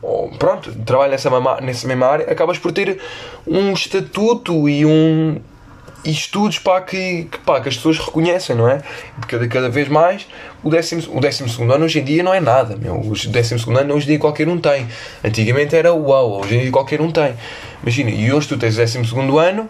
ou 0.02 0.30
pronto, 0.30 0.72
trabalho 0.84 1.12
nessa 1.12 1.30
nessa 1.60 1.86
mesma 1.86 2.06
área, 2.06 2.30
acabas 2.30 2.58
por 2.58 2.72
ter 2.72 2.98
um 3.46 3.72
estatuto 3.72 4.68
e 4.68 4.86
um, 4.86 5.40
e 6.04 6.10
estudos 6.10 6.58
pá, 6.58 6.80
que, 6.80 7.24
que, 7.30 7.38
pá, 7.38 7.60
que 7.60 7.68
as 7.68 7.76
pessoas 7.76 7.98
reconhecem, 7.98 8.56
não 8.56 8.68
é? 8.68 8.82
Cada, 9.28 9.46
cada 9.48 9.68
vez 9.68 9.88
mais 9.88 10.26
o 10.62 10.70
décimo, 10.70 11.02
o 11.16 11.20
décimo 11.20 11.72
ano 11.72 11.84
hoje 11.84 12.00
em 12.00 12.04
dia 12.04 12.22
não 12.22 12.32
é 12.32 12.40
nada, 12.40 12.76
meu. 12.76 12.96
O 12.96 13.14
décimo 13.28 13.58
segundo 13.58 13.78
ano 13.78 13.94
hoje 13.94 14.06
em 14.06 14.08
dia 14.08 14.18
qualquer 14.18 14.48
um 14.48 14.58
tem. 14.58 14.86
Antigamente 15.22 15.76
era 15.76 15.92
uau, 15.92 16.40
hoje 16.40 16.56
em 16.56 16.60
dia 16.60 16.70
qualquer 16.70 17.00
um 17.00 17.10
tem. 17.10 17.34
Imagina, 17.82 18.10
e 18.10 18.32
hoje 18.32 18.48
tu 18.48 18.56
tens 18.56 18.74
o 18.74 18.78
décimo 18.78 19.04
segundo 19.04 19.38
ano 19.38 19.68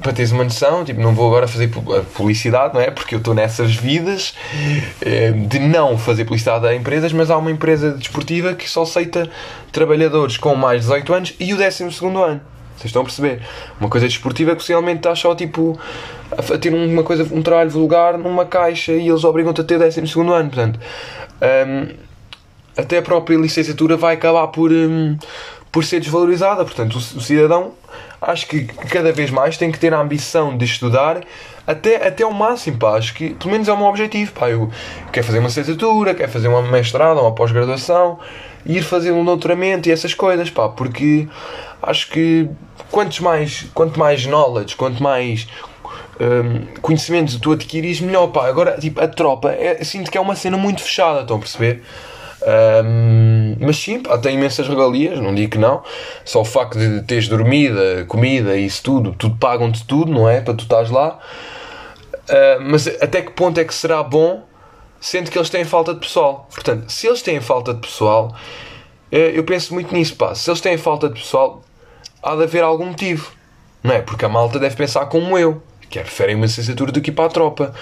para 0.00 0.12
teres 0.12 0.32
uma 0.32 0.44
noção, 0.44 0.84
tipo, 0.84 1.00
não 1.00 1.14
vou 1.14 1.28
agora 1.28 1.48
fazer 1.48 1.68
publicidade, 2.14 2.74
não 2.74 2.80
é? 2.80 2.90
Porque 2.90 3.14
eu 3.14 3.18
estou 3.18 3.34
nessas 3.34 3.74
vidas 3.74 4.34
eh, 5.00 5.32
de 5.32 5.58
não 5.58 5.96
fazer 5.96 6.24
publicidade 6.24 6.66
a 6.66 6.74
empresas, 6.74 7.12
mas 7.12 7.30
há 7.30 7.38
uma 7.38 7.50
empresa 7.50 7.92
desportiva 7.92 8.54
que 8.54 8.68
só 8.68 8.82
aceita 8.82 9.30
trabalhadores 9.72 10.36
com 10.36 10.54
mais 10.54 10.82
de 10.82 10.88
18 10.88 11.14
anos 11.14 11.34
e 11.40 11.54
o 11.54 11.56
décimo 11.56 11.90
segundo 11.90 12.22
ano. 12.22 12.40
Vocês 12.76 12.86
estão 12.86 13.02
a 13.02 13.04
perceber? 13.04 13.40
Uma 13.80 13.88
coisa 13.88 14.06
desportiva 14.06 14.50
que 14.50 14.56
possivelmente 14.56 14.98
está 14.98 15.14
só 15.14 15.34
tipo 15.34 15.78
a 16.32 16.58
ter 16.58 16.74
uma 16.74 17.02
coisa, 17.02 17.26
um 17.32 17.42
trabalho 17.42 17.70
vulgar 17.70 18.18
numa 18.18 18.44
caixa 18.44 18.92
e 18.92 19.08
eles 19.08 19.24
obrigam-te 19.24 19.60
a 19.60 19.64
ter 19.64 19.78
12 19.78 20.00
ano. 20.00 20.50
Portanto, 20.50 20.80
um, 21.66 21.94
até 22.76 22.98
a 22.98 23.02
própria 23.02 23.36
licenciatura 23.36 23.96
vai 23.96 24.14
acabar 24.14 24.48
por, 24.48 24.72
um, 24.72 25.16
por 25.74 25.84
ser 25.84 25.98
desvalorizada. 25.98 26.64
Portanto, 26.64 26.96
o, 26.96 27.20
cidadão 27.20 27.72
acho 28.22 28.46
que 28.46 28.64
cada 28.64 29.12
vez 29.12 29.30
mais 29.30 29.58
tem 29.58 29.72
que 29.72 29.78
ter 29.78 29.92
a 29.92 30.00
ambição 30.00 30.56
de 30.56 30.64
estudar 30.64 31.20
até, 31.66 32.06
até 32.06 32.22
ao 32.22 32.32
máximo. 32.32 32.78
Pá. 32.78 32.96
Acho 32.96 33.12
que 33.12 33.30
pelo 33.30 33.50
menos 33.50 33.66
é 33.66 33.72
o 33.72 33.76
meu 33.76 33.86
objetivo. 33.86 34.32
Pá. 34.32 34.48
Eu 34.48 34.70
quero 35.12 35.26
fazer 35.26 35.40
uma 35.40 35.48
licenciatura, 35.48 36.14
quero 36.14 36.30
fazer 36.30 36.46
uma 36.46 36.62
mestrado, 36.62 37.20
uma 37.20 37.34
pós-graduação 37.34 38.20
ir 38.66 38.82
fazer 38.82 39.12
um 39.12 39.24
doutoramento 39.24 39.88
e 39.88 39.92
essas 39.92 40.14
coisas, 40.14 40.48
pá, 40.48 40.70
porque 40.70 41.28
acho 41.82 42.08
que 42.08 42.48
quantos 42.90 43.20
mais, 43.20 43.66
quanto 43.74 43.98
mais 43.98 44.24
knowledge, 44.24 44.74
quanto 44.74 45.02
mais 45.02 45.46
um, 46.18 46.80
conhecimentos 46.80 47.36
tu 47.36 47.52
adquiris, 47.52 48.00
melhor, 48.00 48.28
pá. 48.28 48.48
Agora, 48.48 48.78
tipo, 48.78 49.02
a 49.02 49.08
tropa, 49.08 49.52
é, 49.52 49.84
sinto 49.84 50.10
que 50.10 50.16
é 50.16 50.20
uma 50.20 50.34
cena 50.34 50.56
muito 50.56 50.80
fechada, 50.80 51.20
estão 51.20 51.36
a 51.36 51.40
perceber? 51.40 51.82
Um, 52.46 53.33
mas 53.60 53.76
sim, 53.76 54.00
pá, 54.00 54.18
tem 54.18 54.36
imensas 54.36 54.68
regalias, 54.68 55.18
não 55.20 55.34
digo 55.34 55.52
que 55.52 55.58
não. 55.58 55.82
Só 56.24 56.40
o 56.40 56.44
facto 56.44 56.78
de 56.78 57.02
teres 57.02 57.28
dormida, 57.28 58.04
comida 58.06 58.56
isso 58.56 58.82
tudo, 58.82 59.12
tudo 59.12 59.36
pagam-te 59.36 59.86
tudo, 59.86 60.12
não 60.12 60.28
é? 60.28 60.40
Para 60.40 60.54
tu 60.54 60.64
estás 60.64 60.90
lá. 60.90 61.18
Uh, 62.28 62.60
mas 62.62 62.86
até 62.86 63.20
que 63.22 63.32
ponto 63.32 63.58
é 63.58 63.64
que 63.64 63.74
será 63.74 64.02
bom 64.02 64.42
sendo 65.04 65.30
que 65.30 65.36
eles 65.36 65.50
têm 65.50 65.64
falta 65.64 65.92
de 65.92 66.00
pessoal. 66.00 66.48
Portanto, 66.50 66.88
se 66.88 67.06
eles 67.06 67.20
têm 67.20 67.38
falta 67.38 67.74
de 67.74 67.80
pessoal, 67.80 68.34
eh, 69.12 69.32
eu 69.34 69.44
penso 69.44 69.74
muito 69.74 69.92
nisso, 69.94 70.16
pá. 70.16 70.34
Se 70.34 70.48
eles 70.48 70.62
têm 70.62 70.78
falta 70.78 71.10
de 71.10 71.20
pessoal, 71.20 71.62
há 72.22 72.34
de 72.34 72.44
haver 72.44 72.62
algum 72.62 72.86
motivo, 72.86 73.30
não 73.82 73.92
é? 73.92 74.00
Porque 74.00 74.24
a 74.24 74.30
malta 74.30 74.58
deve 74.58 74.74
pensar 74.74 75.04
como 75.04 75.36
eu, 75.36 75.62
que 75.90 75.98
é 75.98 76.02
preferem 76.02 76.34
uma 76.34 76.46
licenciatura 76.46 76.90
do 76.90 77.02
que 77.02 77.10
ir 77.10 77.12
para 77.12 77.26
a 77.26 77.28
tropa. 77.28 77.74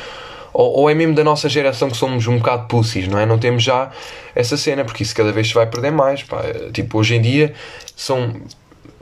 Ou, 0.53 0.81
ou, 0.81 0.91
é 0.91 0.95
mesmo 0.95 1.15
da 1.15 1.25
nossa 1.25 1.49
geração 1.49 1.89
que 1.89 1.97
somos 1.97 2.27
um 2.27 2.37
bocado 2.37 2.67
pussies, 2.69 3.09
não 3.09 3.19
é? 3.19 3.25
Não 3.25 3.39
temos 3.39 3.63
já 3.63 3.91
essa 4.35 4.57
cena, 4.57 4.85
porque 4.85 5.03
isso 5.03 5.15
cada 5.15 5.33
vez 5.33 5.49
se 5.49 5.55
vai 5.55 5.67
perder 5.67 5.91
mais, 5.91 6.23
pá. 6.23 6.43
Tipo, 6.73 6.99
hoje 6.99 7.15
em 7.15 7.23
dia 7.23 7.55
são 7.97 8.35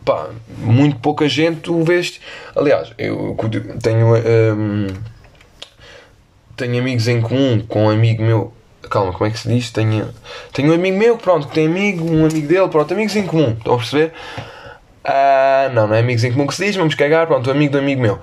pá, 0.04 0.28
muito 0.58 0.98
pouca 0.98 1.28
gente 1.28 1.60
tu 1.60 1.82
vês. 1.82 2.20
Aliás, 2.54 2.92
eu 2.98 3.36
tenho. 3.82 4.14
Um, 4.16 4.86
tenho 6.56 6.78
amigos 6.78 7.08
em 7.08 7.20
comum 7.22 7.64
com 7.66 7.86
um 7.86 7.90
amigo 7.90 8.22
meu. 8.22 8.52
Calma, 8.90 9.12
como 9.12 9.26
é 9.26 9.30
que 9.30 9.38
se 9.38 9.48
diz? 9.48 9.70
Tenho, 9.70 10.08
tenho 10.52 10.72
um 10.72 10.74
amigo 10.74 10.98
meu, 10.98 11.16
pronto, 11.16 11.46
que 11.48 11.54
tem 11.54 11.66
amigo, 11.66 12.04
um 12.04 12.26
amigo 12.26 12.46
dele, 12.46 12.68
pronto, 12.68 12.92
amigos 12.92 13.14
em 13.14 13.24
comum, 13.24 13.52
estão 13.56 13.74
a 13.74 13.76
perceber? 13.76 14.12
Ah, 15.04 15.70
não, 15.72 15.86
não 15.86 15.94
é 15.94 16.00
amigos 16.00 16.24
em 16.24 16.32
comum 16.32 16.46
que 16.46 16.54
se 16.54 16.64
diz, 16.64 16.76
vamos 16.76 16.94
cagar, 16.94 17.26
pronto, 17.26 17.48
um 17.48 17.52
amigo 17.52 17.72
do 17.72 17.78
amigo 17.78 18.02
meu. 18.02 18.18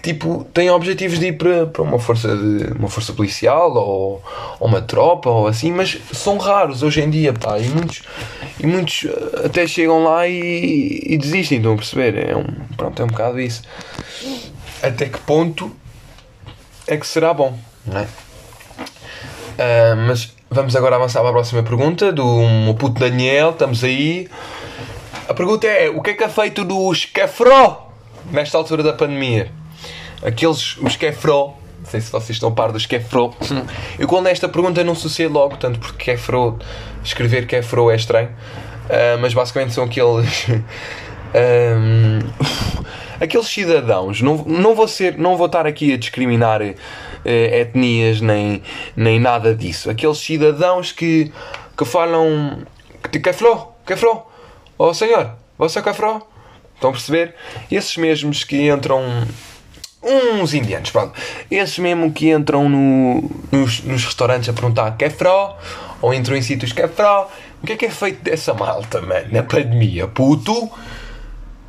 Que 0.00 0.12
tipo 0.12 0.46
têm 0.54 0.70
objetivos 0.70 1.18
de 1.18 1.26
ir 1.26 1.32
para, 1.32 1.66
para 1.66 1.82
uma 1.82 1.98
força 1.98 2.36
de 2.36 2.72
uma 2.72 2.88
força 2.88 3.12
policial 3.12 3.72
ou, 3.74 4.22
ou 4.60 4.68
uma 4.68 4.80
tropa 4.80 5.28
ou 5.28 5.46
assim, 5.46 5.72
mas 5.72 5.98
são 6.12 6.38
raros 6.38 6.82
hoje 6.82 7.00
em 7.00 7.10
dia, 7.10 7.32
pá, 7.32 7.58
e 7.58 7.68
muitos, 7.68 8.02
e 8.60 8.66
muitos 8.66 9.06
eh, 9.06 9.46
até 9.46 9.66
chegam 9.66 10.04
lá 10.04 10.26
e, 10.28 11.02
e 11.04 11.18
desistem, 11.18 11.58
estão 11.58 11.72
a 11.74 11.76
perceber? 11.76 12.28
É 12.30 12.36
um, 12.36 12.44
pronto, 12.76 13.02
é 13.02 13.04
um 13.04 13.08
bocado 13.08 13.40
isso. 13.40 13.62
Até 14.82 15.06
que 15.06 15.18
ponto 15.18 15.70
é 16.86 16.96
que 16.96 17.06
será 17.06 17.34
bom, 17.34 17.58
não 17.84 17.98
é? 17.98 18.08
Ah, 19.58 19.96
mas 19.96 20.32
vamos 20.48 20.76
agora 20.76 20.94
avançar 20.94 21.20
para 21.20 21.30
a 21.30 21.32
próxima 21.32 21.64
pergunta 21.64 22.12
do 22.12 22.24
meu 22.64 22.74
puto 22.74 23.00
Daniel. 23.00 23.50
Estamos 23.50 23.82
aí. 23.82 24.28
A 25.28 25.34
pergunta 25.34 25.66
é: 25.66 25.90
o 25.90 26.00
que 26.00 26.10
é 26.10 26.14
que 26.14 26.22
é 26.22 26.28
feito 26.28 26.64
dos 26.64 27.04
Kefro 27.04 27.76
nesta 28.30 28.56
altura 28.56 28.84
da 28.84 28.92
pandemia? 28.92 29.57
Aqueles, 30.22 30.76
os 30.78 30.96
Kefro, 30.96 31.54
não 31.78 31.86
sei 31.86 32.00
se 32.00 32.10
vocês 32.10 32.30
estão 32.30 32.52
par 32.52 32.72
dos 32.72 32.86
Kefro. 32.86 33.34
Eu 33.98 34.08
quando 34.08 34.26
esta 34.26 34.48
pergunta 34.48 34.82
não 34.82 34.92
associei 34.92 35.28
logo, 35.28 35.56
tanto 35.56 35.78
porque 35.78 36.12
Kefro, 36.12 36.58
escrever 37.04 37.46
Kefro 37.46 37.90
é 37.90 37.96
estranho, 37.96 38.30
Ah, 38.90 39.16
mas 39.20 39.34
basicamente 39.34 39.74
são 39.74 39.84
aqueles. 39.84 40.46
Ahm, 41.34 42.20
aqueles 43.20 43.46
cidadãos, 43.48 44.22
não, 44.22 44.36
não, 44.46 44.74
vou 44.74 44.88
ser, 44.88 45.18
não 45.18 45.36
vou 45.36 45.44
estar 45.44 45.66
aqui 45.66 45.92
a 45.92 45.98
discriminar 45.98 46.62
eh, 46.62 46.74
etnias 47.60 48.22
nem, 48.22 48.62
nem 48.96 49.20
nada 49.20 49.54
disso. 49.54 49.90
Aqueles 49.90 50.16
cidadãos 50.18 50.90
que, 50.90 51.30
que 51.76 51.84
falam 51.84 52.62
que 53.12 53.20
cafró, 53.20 53.74
cafró, 53.84 54.26
oh 54.78 54.94
senhor, 54.94 55.32
você 55.58 55.82
cafró? 55.82 56.22
Estão 56.74 56.90
a 56.90 56.92
perceber? 56.92 57.34
Esses 57.70 57.96
mesmos 57.96 58.44
que 58.44 58.68
entram. 58.68 59.02
Uns 60.02 60.54
indianos, 60.54 60.90
pronto. 60.90 61.18
Esses 61.50 61.78
mesmo 61.78 62.12
que 62.12 62.30
entram 62.30 62.68
no, 62.68 63.30
nos, 63.50 63.82
nos 63.82 64.04
restaurantes 64.04 64.48
a 64.48 64.52
perguntar 64.52 64.96
cafró 64.96 65.58
ou 66.00 66.14
entram 66.14 66.36
em 66.36 66.42
sítios 66.42 66.72
cafró. 66.72 67.28
O 67.62 67.66
que 67.66 67.72
é 67.72 67.76
que 67.76 67.86
é 67.86 67.90
feito 67.90 68.22
dessa 68.22 68.54
malta, 68.54 69.00
mano? 69.00 69.28
Na 69.32 69.42
pandemia, 69.42 70.06
puto? 70.06 70.70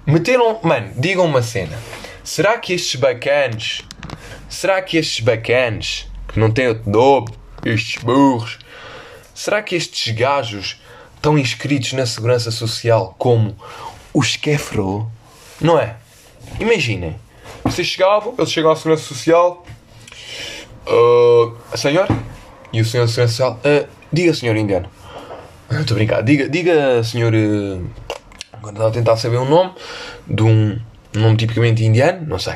Meteram. 0.06 0.60
Mano, 0.62 0.92
digam 0.96 1.26
uma 1.26 1.42
cena. 1.42 1.78
Será 2.24 2.58
que 2.60 2.74
estes 2.74 3.00
bacanos. 3.00 3.82
Será 4.48 4.82
que 4.82 4.98
estes 4.98 5.24
bacanos. 5.24 6.08
Que 6.28 6.40
não 6.40 6.52
têm 6.52 6.68
outro 6.68 6.90
nome. 6.90 7.28
Estes 7.66 8.02
burros. 8.04 8.60
Será 9.34 9.64
que 9.64 9.76
estes 9.76 10.14
gajos 10.14 10.80
estão 11.16 11.38
inscritos 11.38 11.94
na 11.94 12.06
Segurança 12.06 12.52
Social 12.52 13.16
como 13.18 13.58
os 14.14 14.36
Kefro? 14.36 15.10
Não 15.60 15.80
é? 15.80 15.96
Imaginem. 16.60 17.16
Vocês 17.64 17.88
chegavam, 17.88 18.34
eles 18.38 18.52
chegam 18.52 18.72
à 18.72 18.76
Segurança 18.76 19.04
Social. 19.04 19.66
"Ah, 20.88 21.78
senhor? 21.78 22.08
E 22.74 22.82
o 22.82 22.86
senhor 22.86 23.04
da 23.06 23.12
Segurança 23.12 23.34
Social. 23.34 23.60
"Ah, 23.64 23.88
diga, 24.12 24.34
senhor 24.34 24.56
indiano. 24.56 24.90
Estou 25.72 25.96
a 25.96 25.98
brincar. 25.98 26.22
Diga, 26.24 26.50
diga 26.50 27.04
senhor. 27.04 27.34
eh, 27.34 27.80
Agora 28.54 28.74
estava 28.74 28.90
a 28.90 28.92
tentar 28.92 29.16
saber 29.16 29.38
o 29.38 29.46
nome 29.46 29.72
de 30.28 30.44
um 30.44 30.78
nome 31.14 31.38
tipicamente 31.38 31.82
indiano, 31.84 32.26
não 32.28 32.38
sei. 32.40 32.56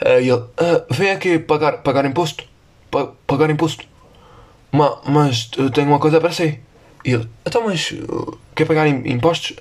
Ah, 0.00 0.18
e 0.20 0.28
ele, 0.30 0.42
"Ah, 0.56 0.84
vem 0.90 1.10
aqui 1.10 1.38
pagar, 1.38 1.78
pagar 1.82 2.04
imposto. 2.06 2.44
Pa- 2.90 3.10
pagar 3.26 3.50
imposto. 3.50 3.84
Ma, 4.70 4.98
mas 5.06 5.50
eu 5.58 5.70
tenho 5.70 5.88
uma 5.88 5.98
coisa 5.98 6.18
para 6.20 6.32
si. 6.32 6.58
E 7.04 7.12
ele, 7.12 7.28
então, 7.44 7.64
mas 7.66 7.90
uh, 7.90 8.38
quer 8.54 8.64
pagar 8.64 8.86
im- 8.86 9.02
impostos? 9.12 9.54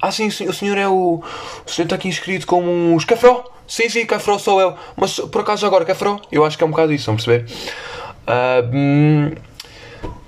Ah, 0.00 0.12
sim, 0.12 0.28
o 0.28 0.52
senhor 0.52 0.78
é 0.78 0.86
o. 0.86 1.22
O 1.66 1.70
senhor 1.70 1.86
está 1.86 1.96
aqui 1.96 2.06
inscrito 2.08 2.46
como 2.46 2.94
os 2.94 3.04
Cafró? 3.04 3.42
Sim, 3.72 3.88
sim, 3.88 4.04
Cafró 4.04 4.36
sou 4.36 4.60
eu. 4.60 4.76
Mas 4.94 5.18
por 5.18 5.40
acaso 5.40 5.64
agora 5.64 5.82
Cafró? 5.86 6.20
Eu 6.30 6.44
acho 6.44 6.58
que 6.58 6.62
é 6.62 6.66
um 6.66 6.70
bocado 6.70 6.92
isso, 6.92 7.06
vão 7.06 7.16
perceber? 7.16 7.46
Hum, 8.70 9.30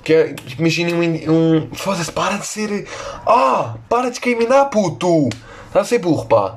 que 0.03 0.15
é, 0.15 0.35
imaginem 0.59 0.95
um, 0.95 1.31
um. 1.31 1.75
Foda-se, 1.75 2.11
para 2.11 2.39
de 2.39 2.47
ser. 2.47 2.89
Ah! 3.27 3.75
Para 3.87 4.05
de 4.05 4.13
discriminar, 4.13 4.71
puto! 4.71 5.29
Está 5.67 5.83
a 5.83 5.85
ser 5.85 5.99
burro, 5.99 6.25
pá. 6.25 6.57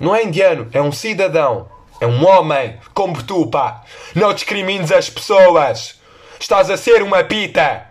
Não 0.00 0.16
é 0.16 0.24
indiano, 0.24 0.66
é 0.72 0.80
um 0.80 0.90
cidadão. 0.90 1.68
É 2.00 2.06
um 2.06 2.26
homem, 2.26 2.78
como 2.94 3.22
tu, 3.22 3.46
pá. 3.48 3.84
Não 4.14 4.32
discrimines 4.32 4.90
as 4.90 5.10
pessoas. 5.10 6.00
Estás 6.40 6.70
a 6.70 6.78
ser 6.78 7.02
uma 7.02 7.22
pita. 7.22 7.86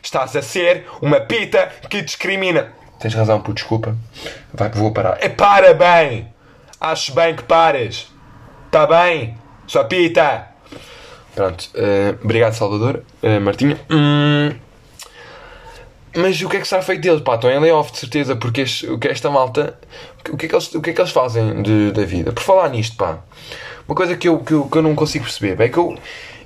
Estás 0.00 0.36
a 0.36 0.42
ser 0.42 0.86
uma 1.02 1.18
pita 1.18 1.68
que 1.90 2.00
discrimina. 2.00 2.72
Tens 3.00 3.14
razão, 3.14 3.40
puto, 3.40 3.54
desculpa. 3.54 3.96
Vai, 4.54 4.70
vou 4.70 4.92
parar. 4.92 5.18
É 5.20 5.28
para 5.28 5.74
bem. 5.74 6.31
Acho 6.84 7.14
bem 7.14 7.36
que 7.36 7.44
pares. 7.44 8.08
Está 8.66 8.86
bem? 8.86 9.36
Sua 9.68 9.84
pita. 9.84 10.48
Pronto. 11.34 11.70
eh, 11.74 12.16
obrigado, 12.24 12.54
Salvador. 12.54 13.02
Uh, 13.22 13.40
Martinha. 13.40 13.78
Hum, 13.88 14.52
mas 16.16 16.42
o 16.42 16.48
que 16.48 16.56
é 16.56 16.60
que 16.60 16.66
será 16.68 16.82
feito 16.82 17.00
deles? 17.00 17.20
Pá, 17.22 17.36
estão 17.36 17.48
em 17.50 17.58
layoff 17.60 17.92
de 17.92 17.98
certeza, 17.98 18.34
porque 18.36 18.62
este- 18.62 18.86
o 18.90 18.98
que 18.98 19.06
esta 19.08 19.30
malta. 19.30 19.78
O 20.28 20.36
que 20.36 20.46
é 20.46 20.48
que 20.48 20.54
eles, 20.54 20.74
o 20.74 20.80
que 20.82 20.90
é 20.90 20.92
que 20.92 21.00
eles 21.00 21.12
fazem 21.12 21.62
de, 21.62 21.92
da 21.92 22.04
vida? 22.04 22.32
Por 22.32 22.42
falar 22.42 22.68
nisto, 22.68 22.96
pá, 22.96 23.18
uma 23.88 23.94
coisa 23.94 24.16
que 24.16 24.28
eu, 24.28 24.38
que 24.40 24.52
eu, 24.52 24.64
que 24.66 24.76
eu 24.78 24.82
não 24.82 24.94
consigo 24.94 25.24
perceber 25.24 25.60
é 25.62 25.68
que 25.68 25.78
eu, 25.78 25.96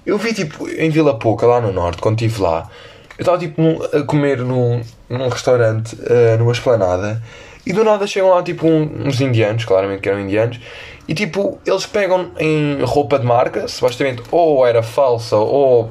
eu 0.05 0.19
vi 0.19 0.33
tipo 0.35 0.69
em 0.69 0.89
Vila 0.91 1.19
Pouca, 1.19 1.47
lá 1.47 1.61
no 1.61 1.73
Norte, 1.73 2.01
quando 2.01 2.21
estive 2.23 2.43
lá, 2.43 2.71
eu 3.19 3.23
estava 3.23 3.39
tipo 3.39 3.61
num- 3.61 3.83
a 3.83 4.03
comer 4.05 4.39
num, 4.39 4.83
num 5.09 5.29
restaurante, 5.29 5.97
eh, 6.07 6.37
numa 6.39 6.53
esplanada, 6.53 7.21
e 7.67 7.73
do 7.73 7.83
nada 7.83 8.07
chegam 8.07 8.31
lá 8.31 8.43
tipo 8.43 8.67
uns 8.67 9.21
indianos, 9.21 9.65
claramente 9.65 10.01
que 10.01 10.09
eram 10.09 10.21
indianos, 10.21 10.61
e 11.09 11.15
tipo 11.15 11.59
eles 11.67 11.85
pegam 11.85 12.31
em 12.39 12.79
roupa 12.83 13.19
de 13.19 13.27
marca, 13.27 13.67
supostamente 13.69 14.23
ou 14.31 14.67
era 14.67 14.83
falsa 14.83 15.37
ou 15.37 15.91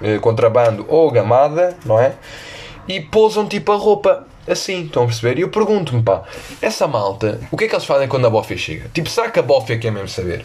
eh, 0.00 0.18
contrabando 0.18 0.86
ou 0.88 1.10
gamada, 1.10 1.76
não 1.84 1.98
é? 1.98 2.14
e 2.88 3.00
pousam 3.00 3.46
tipo 3.46 3.72
a 3.72 3.76
roupa 3.76 4.26
assim, 4.46 4.84
estão 4.84 5.02
a 5.02 5.06
perceber? 5.06 5.38
E 5.38 5.42
eu 5.42 5.48
pergunto-me, 5.48 6.02
pá, 6.02 6.22
essa 6.62 6.86
malta, 6.86 7.40
o 7.50 7.56
que 7.56 7.64
é 7.64 7.68
que 7.68 7.74
eles 7.74 7.84
fazem 7.84 8.06
quando 8.06 8.26
a 8.26 8.30
bófia 8.30 8.56
chega? 8.56 8.88
Tipo, 8.94 9.10
será 9.10 9.28
que 9.28 9.40
a 9.40 9.42
bófia 9.42 9.76
quer 9.76 9.90
mesmo 9.90 10.08
saber? 10.08 10.44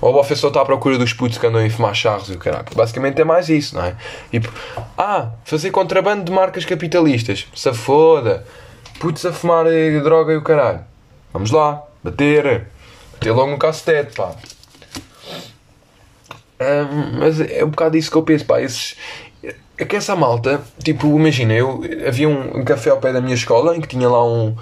Ou 0.00 0.10
a 0.10 0.12
bófia 0.12 0.34
só 0.34 0.48
está 0.48 0.60
à 0.60 0.64
procura 0.64 0.98
dos 0.98 1.12
putos 1.12 1.38
que 1.38 1.46
andam 1.46 1.64
a 1.64 1.70
fumar 1.70 1.94
charros 1.94 2.28
e 2.30 2.32
o 2.32 2.38
caralho? 2.38 2.66
Basicamente 2.74 3.20
é 3.20 3.24
mais 3.24 3.48
isso, 3.48 3.76
não 3.76 3.84
é? 3.84 3.94
Tipo, 4.30 4.52
ah, 4.96 5.30
fazer 5.44 5.70
contrabando 5.70 6.24
de 6.24 6.32
marcas 6.32 6.64
capitalistas, 6.64 7.46
se 7.54 7.72
foda, 7.72 8.44
putos 8.98 9.24
a 9.24 9.32
fumar 9.32 9.66
eh, 9.66 10.00
droga 10.00 10.32
e 10.32 10.36
o 10.36 10.42
caralho. 10.42 10.80
Vamos 11.32 11.50
lá, 11.50 11.82
bater, 12.02 12.66
bater 13.12 13.32
logo 13.32 13.50
no 13.50 13.58
cacetete, 13.58 14.16
pá. 14.16 14.34
Ahm, 16.60 17.18
mas 17.18 17.40
é 17.40 17.64
um 17.64 17.70
bocado 17.70 17.96
isso 17.96 18.10
que 18.10 18.16
eu 18.16 18.22
penso, 18.22 18.44
pá. 18.44 18.60
Esses, 18.60 18.96
é 19.78 19.84
que 19.84 19.94
essa 19.94 20.16
malta, 20.16 20.60
tipo, 20.82 21.06
imagina, 21.06 21.54
eu 21.54 21.82
havia 22.06 22.28
um, 22.28 22.58
um 22.58 22.64
café 22.64 22.90
ao 22.90 22.98
pé 22.98 23.12
da 23.12 23.20
minha 23.20 23.34
escola 23.34 23.76
em 23.76 23.80
que 23.80 23.86
tinha 23.86 24.08
lá 24.08 24.24
um, 24.24 24.56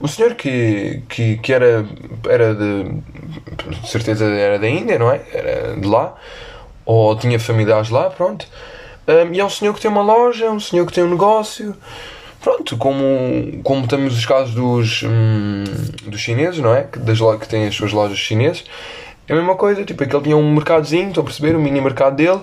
um 0.00 0.08
senhor 0.08 0.34
que, 0.34 1.02
que, 1.08 1.36
que 1.36 1.52
era, 1.52 1.84
era 2.26 2.54
de, 2.54 2.84
de 3.80 3.88
certeza 3.88 4.24
era 4.24 4.58
da 4.58 4.68
Índia, 4.68 4.98
não 4.98 5.10
é? 5.10 5.20
Era 5.30 5.76
de 5.76 5.86
lá, 5.86 6.16
ou 6.86 7.14
tinha 7.16 7.38
familiares 7.38 7.90
lá, 7.90 8.08
pronto. 8.08 8.46
Ahm, 9.06 9.34
e 9.34 9.40
é 9.40 9.44
um 9.44 9.50
senhor 9.50 9.74
que 9.74 9.80
tem 9.80 9.90
uma 9.90 10.02
loja, 10.02 10.46
é 10.46 10.50
um 10.50 10.60
senhor 10.60 10.86
que 10.86 10.92
tem 10.94 11.04
um 11.04 11.10
negócio, 11.10 11.76
pronto, 12.42 12.76
como, 12.76 13.60
como 13.62 13.86
temos 13.86 14.18
os 14.18 14.26
casos 14.26 14.54
dos, 14.54 15.02
hum, 15.04 15.64
dos 16.06 16.20
chineses, 16.20 16.58
não 16.58 16.74
é? 16.74 16.84
Que, 16.84 16.98
das, 16.98 17.18
que 17.40 17.48
têm 17.48 17.66
as 17.66 17.74
suas 17.74 17.92
lojas 17.92 18.18
chinesas. 18.18 18.64
É 19.28 19.32
a 19.32 19.36
mesma 19.36 19.54
coisa, 19.54 19.84
tipo, 19.84 20.02
aquele 20.02 20.22
tinha 20.22 20.36
um 20.36 20.54
mercadozinho, 20.54 21.08
estão 21.08 21.22
a 21.22 21.24
perceber? 21.24 21.54
O 21.54 21.60
mini 21.60 21.80
mercado 21.80 22.16
dele. 22.16 22.40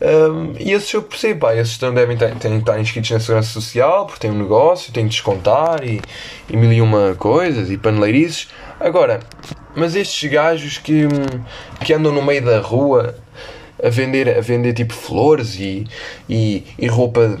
Um, 0.00 0.54
e 0.58 0.72
esses 0.72 0.90
eu 0.94 1.02
percebo, 1.02 1.40
pá, 1.40 1.54
esses 1.54 1.76
também 1.76 1.96
devem 1.96 2.16
ter, 2.16 2.34
que 2.34 2.48
estar 2.48 2.80
inscritos 2.80 3.10
na 3.10 3.20
Segurança 3.20 3.52
Social 3.52 4.06
porque 4.06 4.20
têm 4.20 4.30
um 4.30 4.38
negócio, 4.38 4.90
têm 4.94 5.04
de 5.04 5.10
descontar 5.10 5.84
e, 5.84 6.00
e 6.48 6.56
mil 6.56 6.72
e 6.72 6.80
uma 6.80 7.14
coisas 7.18 7.70
e 7.70 7.76
paneleirices. 7.76 8.48
Agora, 8.78 9.20
mas 9.76 9.94
estes 9.94 10.30
gajos 10.30 10.78
que, 10.78 11.04
hum, 11.04 11.44
que 11.84 11.92
andam 11.92 12.12
no 12.12 12.22
meio 12.22 12.42
da 12.42 12.60
rua 12.60 13.14
a 13.82 13.88
vender, 13.88 14.36
a 14.36 14.40
vender 14.40 14.72
tipo 14.72 14.94
flores 14.94 15.56
e, 15.58 15.86
e, 16.28 16.64
e 16.78 16.86
roupa 16.86 17.38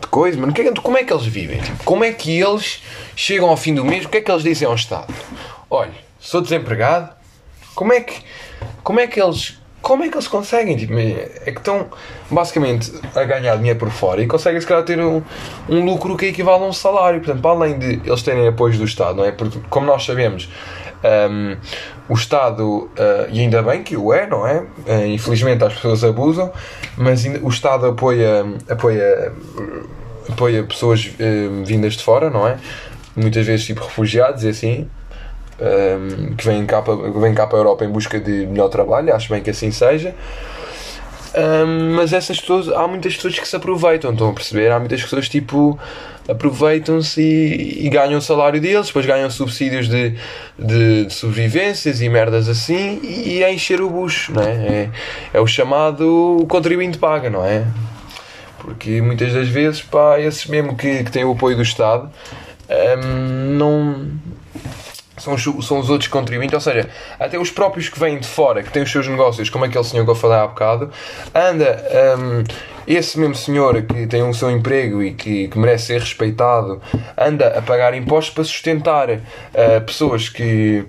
de 0.00 0.06
coisa, 0.08 0.38
mano, 0.38 0.52
é 0.56 0.80
como 0.80 0.96
é 0.96 1.04
que 1.04 1.12
eles 1.12 1.26
vivem? 1.26 1.60
Tipo, 1.60 1.84
como 1.84 2.04
é 2.04 2.12
que 2.12 2.40
eles 2.40 2.82
chegam 3.16 3.48
ao 3.48 3.56
fim 3.56 3.74
do 3.74 3.84
mês? 3.84 4.04
O 4.04 4.08
que 4.08 4.18
é 4.18 4.20
que 4.20 4.30
eles 4.30 4.42
dizem 4.42 4.66
ao 4.66 4.74
Estado? 4.74 5.12
Olha, 5.70 5.92
sou 6.20 6.40
desempregado, 6.40 7.10
como 7.74 7.92
é 7.92 8.00
que 8.00 8.22
como 8.82 9.00
é 9.00 9.06
que 9.06 9.20
eles 9.20 9.58
como 9.80 10.02
é 10.02 10.08
que 10.08 10.16
eles 10.16 10.26
conseguem 10.26 10.76
tipo, 10.76 10.92
é 10.98 11.52
que 11.52 11.58
estão 11.58 11.86
basicamente 12.30 12.92
a 13.14 13.22
ganhar 13.24 13.56
dinheiro 13.56 13.78
por 13.78 13.90
fora 13.90 14.20
e 14.20 14.26
conseguem 14.26 14.60
se 14.60 14.66
calhar 14.66 14.84
ter 14.84 15.00
um, 15.00 15.22
um 15.68 15.84
lucro 15.84 16.16
que 16.16 16.26
equivale 16.26 16.64
a 16.64 16.66
um 16.66 16.72
salário 16.72 17.20
portanto 17.20 17.40
para 17.40 17.50
além 17.52 17.78
de 17.78 18.00
eles 18.04 18.22
terem 18.22 18.48
apoios 18.48 18.76
do 18.76 18.84
Estado 18.84 19.16
não 19.16 19.24
é 19.24 19.30
porque 19.30 19.60
como 19.70 19.86
nós 19.86 20.04
sabemos 20.04 20.48
hum, 21.04 21.56
o 22.08 22.14
Estado 22.14 22.90
ah, 22.98 23.26
e 23.30 23.40
ainda 23.40 23.62
bem 23.62 23.82
que 23.82 23.96
o 23.96 24.12
é 24.12 24.26
não 24.26 24.46
é 24.46 24.64
Ah, 24.86 25.06
infelizmente 25.06 25.64
as 25.64 25.74
pessoas 25.74 26.04
abusam 26.04 26.52
mas 26.96 27.24
o 27.42 27.48
Estado 27.48 27.86
apoia 27.86 28.44
apoia 28.68 29.32
apoia 30.28 30.62
pessoas 30.64 31.10
eh, 31.18 31.48
vindas 31.64 31.94
de 31.94 32.02
fora 32.02 32.28
não 32.28 32.46
é 32.46 32.58
muitas 33.16 33.46
vezes 33.46 33.66
tipo 33.66 33.82
refugiados 33.82 34.44
e 34.44 34.48
assim 34.48 34.88
um, 35.60 36.34
que 36.36 36.44
vêm 36.44 36.64
cá, 36.64 36.80
vêm 36.80 37.34
cá 37.34 37.46
para 37.46 37.58
a 37.58 37.60
Europa 37.60 37.84
em 37.84 37.88
busca 37.88 38.18
de 38.20 38.46
melhor 38.46 38.68
trabalho, 38.68 39.14
acho 39.14 39.28
bem 39.28 39.42
que 39.42 39.50
assim 39.50 39.70
seja. 39.70 40.14
Um, 41.34 41.94
mas 41.94 42.12
essas 42.12 42.40
pessoas, 42.40 42.68
há 42.68 42.86
muitas 42.88 43.14
pessoas 43.14 43.38
que 43.38 43.46
se 43.46 43.54
aproveitam, 43.54 44.12
estão 44.12 44.30
a 44.30 44.32
perceber? 44.32 44.70
Há 44.70 44.78
muitas 44.78 45.02
pessoas 45.02 45.28
tipo 45.28 45.78
aproveitam-se 46.28 47.22
e, 47.22 47.86
e, 47.86 47.88
ganham 47.88 48.18
o 48.18 48.22
salário 48.22 48.60
deles, 48.60 48.88
depois 48.88 49.06
ganham 49.06 49.30
subsídios 49.30 49.88
de, 49.88 50.14
de, 50.58 51.06
de 51.06 51.12
sobrevivências 51.12 52.02
e 52.02 52.08
merdas 52.08 52.50
assim 52.50 53.00
e 53.02 53.42
é 53.42 53.50
encher 53.52 53.80
o 53.80 53.88
bucho, 53.88 54.32
não 54.34 54.42
é? 54.42 54.52
É, 54.52 54.90
é 55.32 55.40
o 55.40 55.46
chamado 55.46 56.44
contribuinte 56.46 56.98
paga, 56.98 57.30
não 57.30 57.44
é? 57.44 57.64
Porque 58.58 59.00
muitas 59.00 59.32
das 59.32 59.48
vezes, 59.48 59.80
pá, 59.80 60.20
esses 60.20 60.44
mesmo 60.46 60.76
que, 60.76 61.02
que 61.02 61.10
têm 61.10 61.24
o 61.24 61.32
apoio 61.32 61.56
do 61.56 61.62
Estado 61.62 62.10
um, 62.68 63.56
não 63.56 64.10
são 65.18 65.34
os, 65.34 65.42
são 65.66 65.78
os 65.78 65.90
outros 65.90 66.08
contribuintes, 66.08 66.54
ou 66.54 66.60
seja, 66.60 66.88
até 67.18 67.38
os 67.38 67.50
próprios 67.50 67.88
que 67.88 67.98
vêm 67.98 68.18
de 68.18 68.26
fora, 68.26 68.62
que 68.62 68.70
têm 68.70 68.82
os 68.82 68.90
seus 68.90 69.06
negócios, 69.06 69.50
como 69.50 69.64
aquele 69.64 69.84
senhor 69.84 70.04
que 70.04 70.10
eu 70.10 70.14
falei 70.14 70.38
há 70.38 70.46
bocado, 70.46 70.90
anda 71.34 71.84
um, 72.18 72.44
esse 72.86 73.18
mesmo 73.18 73.34
senhor 73.34 73.82
que 73.82 74.06
tem 74.06 74.22
o 74.22 74.32
seu 74.32 74.50
emprego 74.50 75.02
e 75.02 75.12
que, 75.12 75.48
que, 75.48 75.58
merece 75.58 75.86
ser 75.86 76.00
respeitado, 76.00 76.80
anda 77.16 77.58
a 77.58 77.62
pagar 77.62 77.94
impostos 77.94 78.32
para 78.34 78.44
sustentar 78.44 79.10
uh, 79.10 79.20
pessoas 79.84 80.28
que 80.28 80.84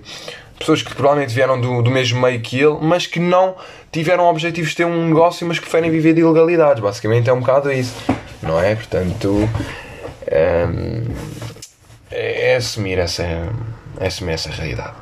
pessoas 0.58 0.82
que 0.82 0.94
provavelmente 0.94 1.34
vieram 1.34 1.58
do, 1.58 1.80
do 1.80 1.90
mesmo 1.90 2.20
meio 2.20 2.38
que 2.40 2.60
ele, 2.60 2.76
mas 2.82 3.06
que 3.06 3.18
não 3.18 3.56
tiveram 3.90 4.24
objetivos 4.24 4.70
de 4.70 4.76
ter 4.76 4.84
um 4.84 5.08
negócio, 5.08 5.46
mas 5.46 5.58
que 5.58 5.64
preferem 5.64 5.90
viver 5.90 6.12
de 6.12 6.20
ilegalidades. 6.20 6.82
Basicamente 6.82 7.30
é 7.30 7.32
um 7.32 7.40
bocado 7.40 7.72
isso, 7.72 7.96
não 8.42 8.60
é? 8.60 8.74
Portanto, 8.74 9.28
um, 9.30 9.48
é, 12.10 12.52
é 12.52 12.56
assumir 12.56 12.98
essa 12.98 13.24
assumir 14.06 14.32
essa 14.32 14.50
realidade. 14.50 14.94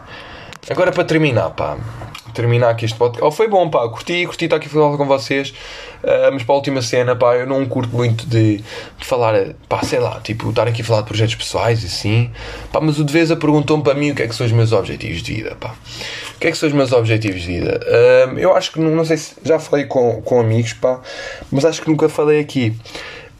Agora 0.70 0.92
para 0.92 1.04
terminar, 1.04 1.50
pá. 1.50 1.78
Terminar 2.34 2.70
aqui 2.70 2.84
este 2.84 2.96
podcast. 2.96 3.26
Oh, 3.26 3.30
foi 3.30 3.48
bom, 3.48 3.70
pá. 3.70 3.88
Curti, 3.88 4.26
curti 4.26 4.44
estar 4.44 4.56
aqui 4.56 4.66
a 4.66 4.70
falar 4.70 4.96
com 4.96 5.06
vocês. 5.06 5.50
Uh, 6.02 6.30
mas 6.32 6.42
para 6.42 6.54
a 6.54 6.56
última 6.56 6.82
cena, 6.82 7.16
pá, 7.16 7.36
eu 7.36 7.46
não 7.46 7.64
curto 7.66 7.96
muito 7.96 8.26
de, 8.26 8.58
de, 8.58 9.04
falar, 9.04 9.34
pá, 9.68 9.82
sei 9.82 9.98
lá, 9.98 10.20
tipo, 10.20 10.50
estar 10.50 10.68
aqui 10.68 10.82
a 10.82 10.84
falar 10.84 11.00
de 11.00 11.06
projetos 11.08 11.34
pessoais 11.34 11.82
e 11.82 11.86
assim. 11.86 12.30
Pá, 12.70 12.80
mas 12.80 12.98
o 12.98 13.04
Devesa 13.04 13.34
perguntou-me 13.34 13.82
para 13.82 13.94
mim 13.94 14.10
o 14.10 14.14
que 14.14 14.22
é 14.22 14.28
que 14.28 14.34
são 14.34 14.46
os 14.46 14.52
meus 14.52 14.72
objetivos 14.72 15.22
de 15.22 15.34
vida, 15.34 15.56
pá. 15.58 15.74
O 16.36 16.38
que 16.38 16.46
é 16.46 16.50
que 16.52 16.58
são 16.58 16.68
os 16.68 16.74
meus 16.74 16.92
objetivos 16.92 17.40
de 17.40 17.46
vida? 17.46 17.80
Uh, 17.84 18.38
eu 18.38 18.54
acho 18.54 18.72
que, 18.72 18.78
não, 18.78 18.90
não 18.90 19.04
sei 19.04 19.16
se 19.16 19.34
já 19.42 19.58
falei 19.58 19.86
com, 19.86 20.20
com 20.22 20.38
amigos, 20.38 20.74
pá, 20.74 21.00
mas 21.50 21.64
acho 21.64 21.80
que 21.82 21.88
nunca 21.88 22.08
falei 22.08 22.40
aqui. 22.40 22.76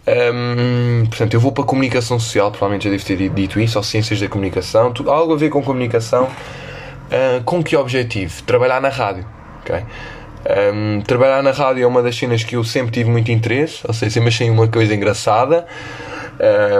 Um, 0.09 1.05
portanto, 1.07 1.35
eu 1.35 1.41
vou 1.41 1.53
para 1.53 1.65
a 1.65 1.67
comunicação 1.67 2.19
social, 2.19 2.51
provavelmente 2.51 2.85
já 2.85 2.91
devo 2.91 3.05
ter 3.05 3.29
dito 3.29 3.61
isso, 3.61 3.77
ou 3.77 3.85
ciências 3.85 4.19
da 4.21 4.29
comunicação, 4.29 4.93
algo 5.07 5.35
a 5.35 5.37
ver 5.37 5.51
com 5.51 5.63
comunicação. 5.63 6.25
Uh, 6.25 7.43
com 7.45 7.63
que 7.63 7.77
objetivo? 7.77 8.43
Trabalhar 8.43 8.81
na 8.81 8.89
rádio. 8.89 9.27
Okay? 9.61 9.85
Um, 10.49 11.03
trabalhar 11.03 11.43
na 11.43 11.51
rádio 11.51 11.85
é 11.85 11.87
uma 11.87 12.03
das 12.03 12.17
cenas 12.17 12.43
que 12.43 12.57
eu 12.57 12.65
sempre 12.65 12.93
tive 12.93 13.11
muito 13.11 13.31
interesse, 13.31 13.81
ou 13.87 13.93
seja, 13.93 14.13
sempre 14.13 14.29
achei 14.29 14.49
uma 14.49 14.69
coisa 14.69 14.95
engraçada. 14.95 15.67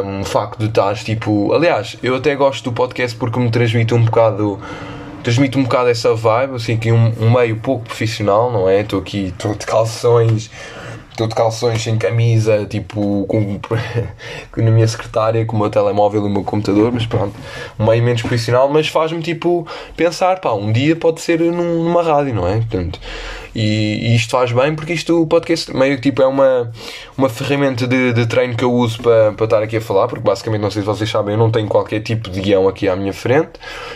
Um, 0.05 0.21
o 0.21 0.25
facto 0.25 0.59
de 0.59 0.67
estar 0.67 0.95
tipo. 0.97 1.53
Aliás, 1.53 1.97
eu 2.03 2.15
até 2.15 2.35
gosto 2.37 2.65
do 2.65 2.73
podcast 2.73 3.17
porque 3.19 3.39
me 3.39 3.51
transmite 3.51 3.93
um 3.93 4.05
bocado. 4.05 4.59
Transmite 5.23 5.59
um 5.59 5.65
bocado 5.65 5.91
essa 5.91 6.15
vibe, 6.15 6.55
assim, 6.55 6.77
que 6.77 6.93
um, 6.93 7.13
um 7.21 7.31
meio 7.31 7.57
pouco 7.57 7.85
profissional, 7.85 8.53
não 8.53 8.69
é? 8.69 8.81
Estou 8.81 9.01
aqui, 9.01 9.27
estou 9.27 9.55
de 9.55 9.67
calções, 9.67 10.49
estou 11.19 11.27
de 11.27 11.35
calções 11.35 11.83
sem 11.83 11.99
camisa, 11.99 12.65
tipo, 12.65 13.27
com, 13.27 13.59
com 13.59 13.77
na 14.63 14.71
minha 14.71 14.87
secretária, 14.87 15.45
com 15.45 15.57
o 15.57 15.59
meu 15.59 15.69
telemóvel 15.69 16.23
e 16.23 16.27
o 16.27 16.31
meu 16.31 16.45
computador, 16.45 16.93
mas 16.93 17.07
pronto, 17.07 17.35
meio 17.77 18.03
menos 18.03 18.23
profissional, 18.23 18.69
mas 18.69 18.87
faz-me 18.87 19.21
tipo 19.21 19.67
pensar, 19.97 20.41
pá, 20.41 20.53
um 20.53 20.73
dia 20.73 20.95
pode 20.95 21.21
ser 21.21 21.41
num, 21.41 21.83
numa 21.83 22.03
rádio, 22.03 22.35
não 22.35 22.47
é? 22.47 22.59
Portanto, 22.59 23.01
e, 23.55 24.13
e, 24.13 24.15
isto 24.15 24.31
faz 24.31 24.53
bem 24.53 24.77
porque 24.77 24.93
isto, 24.93 25.21
o 25.21 25.27
podcast, 25.27 25.75
meio 25.75 25.97
que 25.97 26.03
tipo, 26.03 26.23
é 26.23 26.27
uma, 26.27 26.71
uma 27.17 27.29
ferramenta 27.29 27.89
de, 27.89 28.13
de 28.13 28.27
treino 28.27 28.55
que 28.55 28.63
eu 28.63 28.73
uso 28.73 29.03
para, 29.03 29.33
para 29.33 29.45
estar 29.45 29.63
aqui 29.63 29.79
a 29.79 29.81
falar, 29.81 30.07
porque 30.07 30.23
basicamente, 30.23 30.61
não 30.61 30.71
sei 30.71 30.83
se 30.83 30.87
vocês 30.87 31.11
sabem, 31.11 31.35
eu 31.35 31.39
não 31.39 31.51
tenho 31.51 31.67
qualquer 31.67 32.01
tipo 32.01 32.31
de 32.31 32.41
guião 32.41 32.69
aqui 32.69 32.89
à 32.89 32.95
minha 32.95 33.13
frente, 33.13 33.53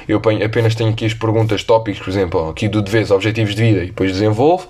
eu 0.09 0.21
apenas 0.45 0.75
tenho 0.75 0.91
aqui 0.91 1.05
as 1.05 1.15
perguntas 1.15 1.63
tópicos, 1.63 2.01
por 2.01 2.11
exemplo, 2.11 2.51
aqui 2.51 2.67
do 2.67 2.83
deveres, 2.83 3.13
objetivos 3.13 3.55
de 3.55 3.63
vida, 3.63 3.85
e 3.85 3.87
depois 3.87 4.11
desenvolvo 4.11 4.67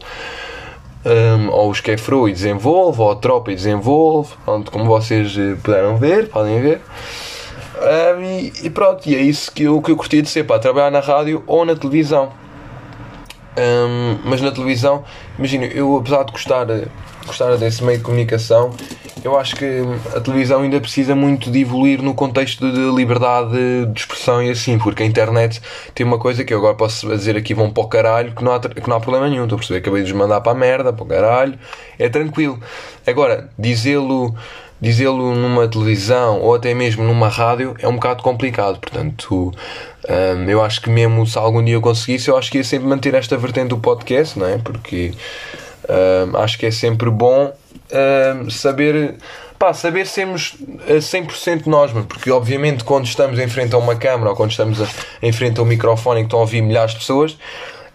um, 1.05 1.51
ou 1.51 1.71
os 1.71 1.81
Kefru 1.81 2.29
e 2.29 2.33
desenvolve, 2.33 3.01
ou 3.01 3.11
a 3.11 3.17
tropa 3.17 3.51
e 3.53 3.55
desenvolve, 3.55 4.35
pronto, 4.45 4.71
como 4.71 4.85
vocês 4.85 5.37
eh, 5.37 5.57
puderam 5.63 5.97
ver, 5.97 6.29
podem 6.29 6.61
ver. 6.61 6.81
Um, 7.83 8.23
e, 8.23 8.53
e, 8.63 8.71
pronto, 8.71 9.09
e 9.09 9.15
é 9.17 9.21
isso 9.21 9.51
que 9.51 9.65
eu, 9.65 9.83
que 9.83 9.91
eu 9.91 9.97
curti 9.97 10.23
de 10.23 10.29
ser, 10.29 10.45
para 10.45 10.61
trabalhar 10.61 10.91
na 10.91 11.01
rádio 11.01 11.43
ou 11.47 11.65
na 11.65 11.75
televisão. 11.75 12.31
Um, 13.59 14.19
mas 14.25 14.41
na 14.41 14.51
televisão, 14.51 15.05
imagina, 15.39 15.67
eu 15.67 15.97
apesar 15.97 16.23
de 16.25 16.33
gostar, 16.33 16.67
gostar 17.27 17.57
desse 17.57 17.83
meio 17.83 17.99
de 17.99 18.05
comunicação, 18.05 18.71
eu 19.25 19.39
acho 19.39 19.55
que 19.57 19.83
a 20.15 20.21
televisão 20.21 20.63
ainda 20.63 20.81
precisa 20.81 21.15
muito 21.15 21.51
de 21.51 21.61
evoluir 21.61 22.03
no 22.03 22.15
contexto 22.15 22.71
de 22.71 22.95
liberdade 22.95 23.87
de 23.87 24.01
expressão 24.01 24.43
e 24.43 24.51
assim, 24.51 24.79
porque 24.79 25.03
a 25.03 25.07
internet 25.07 25.61
tem 25.95 26.05
uma 26.05 26.19
coisa 26.19 26.45
que 26.45 26.53
eu 26.53 26.59
agora 26.59 26.75
posso 26.75 27.09
dizer 27.09 27.37
aqui 27.37 27.55
vão 27.55 27.71
para 27.71 27.83
o 27.83 27.89
caralho, 27.89 28.35
que 28.35 28.43
não 28.43 28.53
há, 28.53 28.61
que 28.61 28.89
não 28.89 28.97
há 28.97 29.01
problema 29.01 29.29
nenhum. 29.29 29.45
Estou 29.45 29.57
a 29.57 29.59
perceber, 29.59 29.79
acabei 29.79 30.03
de 30.03 30.13
mandar 30.13 30.41
para 30.41 30.53
a 30.53 30.55
merda, 30.55 30.93
para 30.93 31.05
o 31.05 31.07
caralho, 31.07 31.59
é 31.99 32.09
tranquilo. 32.09 32.59
Agora, 33.07 33.49
dizê-lo 33.59 34.35
dizê-lo 34.83 35.33
numa 35.37 35.69
televisão 35.69 36.41
ou 36.41 36.57
até 36.57 36.75
mesmo 36.75 37.05
numa 37.05 37.29
rádio 37.29 37.77
é 37.79 37.87
um 37.87 37.95
bocado 37.95 38.21
complicado. 38.21 38.81
Portanto, 38.81 39.55
um, 40.09 40.51
eu 40.51 40.61
acho 40.61 40.83
que 40.83 40.91
mesmo 40.91 41.25
se 41.25 41.39
algum 41.39 41.65
dia 41.65 41.75
eu 41.75 41.81
conseguisse, 41.81 42.29
eu 42.29 42.37
acho 42.37 42.51
que 42.51 42.59
ia 42.59 42.65
sempre 42.65 42.89
manter 42.89 43.15
esta 43.15 43.37
vertente 43.37 43.69
do 43.69 43.79
podcast, 43.79 44.37
não 44.37 44.47
é? 44.47 44.59
Porque 44.59 45.13
um, 45.89 46.37
acho 46.37 46.59
que 46.59 46.67
é 46.67 46.73
sempre 46.73 47.09
bom 47.11 47.53
saber 48.51 49.17
pá, 49.59 49.73
saber 49.73 50.07
sermos 50.09 50.57
100% 50.89 51.67
nós, 51.67 51.93
mano, 51.93 52.07
porque 52.07 52.31
obviamente 52.31 52.83
quando 52.83 53.07
estamos 53.07 53.39
em 53.39 53.47
frente 53.47 53.75
a 53.75 53.79
uma 53.79 53.95
câmera 53.95 54.31
ou 54.31 54.37
quando 54.37 54.51
estamos 54.51 54.83
a, 54.83 54.89
em 55.23 55.31
frente 55.31 55.61
a 55.61 55.63
um 55.63 55.67
microfone 55.67 56.21
que 56.21 56.27
estão 56.27 56.41
a 56.41 56.43
ouvir 56.43 56.61
milhares 56.63 56.93
de 56.93 56.99
pessoas, 56.99 57.39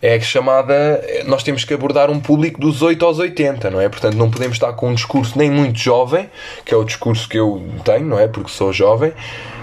é 0.02 0.20
chamada. 0.20 1.02
Nós 1.26 1.44
temos 1.44 1.64
que 1.64 1.74
abordar 1.74 2.10
um 2.10 2.20
público 2.20 2.60
dos 2.60 2.82
8 2.82 3.06
aos 3.06 3.20
80, 3.20 3.70
não 3.72 3.82
é? 3.82 3.90
Portanto, 3.90 4.16
não 4.16 4.30
podemos 4.30 4.56
estar 4.56 4.74
com 4.74 4.90
um 4.90 4.94
discurso 4.94 5.38
nem 5.38 5.50
muito 5.50 5.80
jovem, 5.80 6.30
que 6.64 6.74
é 6.74 6.78
o 6.78 6.84
discurso 6.84 7.28
que 7.28 7.38
eu 7.38 7.64
tenho, 7.84 8.06
não 8.06 8.20
é? 8.20 8.28
Porque 8.28 8.50
sou 8.50 8.72
jovem, 8.72 9.14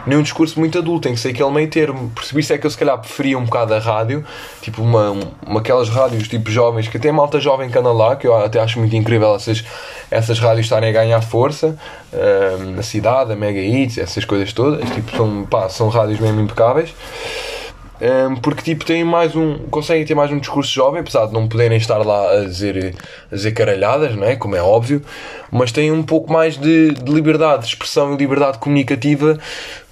nem 0.07 0.19
um 0.19 0.23
discurso 0.23 0.59
muito 0.59 0.79
adulto, 0.79 1.03
tem 1.03 1.15
que 1.15 1.21
ser 1.21 1.31
aquele 1.31 1.51
meio 1.51 1.69
termo. 1.69 2.11
Por 2.11 2.39
isso 2.39 2.53
é 2.53 2.59
que 2.59 2.67
eu 2.67 2.71
se 2.71 2.77
calhar 2.77 2.99
preferia 2.99 3.39
um 3.39 3.45
bocado 3.45 3.75
a 3.75 3.79
rádio, 3.79 4.25
tipo 4.61 4.83
uma, 4.83 5.17
uma 5.47 5.61
aquelas 5.61 5.89
rádios 5.89 6.29
tipo 6.29 6.51
jovens, 6.51 6.89
que 6.89 6.97
até 6.97 7.11
malta 7.11 7.41
jovem 7.41 7.71
que 7.71 7.79
anda 7.79 7.93
lá, 7.93 8.17
que 8.17 8.27
eu 8.27 8.37
até 8.37 8.61
acho 8.61 8.79
muito 8.79 8.95
incrível 8.97 9.35
essas, 9.35 9.65
essas 10.11 10.39
rádios 10.39 10.67
estarem 10.67 10.91
a 10.91 10.93
ganhar 10.93 11.21
força, 11.23 11.79
uh, 12.13 12.71
na 12.71 12.83
cidade, 12.83 13.33
a 13.33 13.37
Mega 13.37 13.61
Hits, 13.61 13.99
essas 13.99 14.25
coisas 14.25 14.53
todas, 14.53 14.89
tipo, 14.91 15.17
são, 15.17 15.45
pá, 15.45 15.69
são 15.69 15.89
rádios 15.89 16.21
mesmo 16.21 16.41
impecáveis. 16.41 16.93
Um, 18.05 18.37
porque 18.37 18.61
tipo 18.61 18.85
têm 18.85 19.03
mais 19.03 19.35
um 19.35 19.57
conseguem 19.71 20.05
ter 20.05 20.15
mais 20.15 20.31
um 20.31 20.39
discurso 20.39 20.71
jovem 20.71 21.01
apesar 21.01 21.25
de 21.25 21.33
não 21.33 21.49
poderem 21.49 21.79
estar 21.79 21.97
lá 21.99 22.33
a 22.33 22.45
dizer, 22.45 22.95
a 23.33 23.35
dizer 23.35 23.53
caralhadas 23.53 24.15
não 24.15 24.25
é? 24.25 24.37
como 24.37 24.55
é 24.55 24.61
óbvio 24.61 25.01
mas 25.51 25.73
têm 25.73 25.91
um 25.93 26.03
pouco 26.03 26.31
mais 26.33 26.59
de, 26.59 26.91
de, 26.91 27.13
liberdade 27.13 27.63
de 27.63 27.69
expressão 27.69 28.13
e 28.13 28.17
liberdade 28.17 28.59
comunicativa 28.59 29.39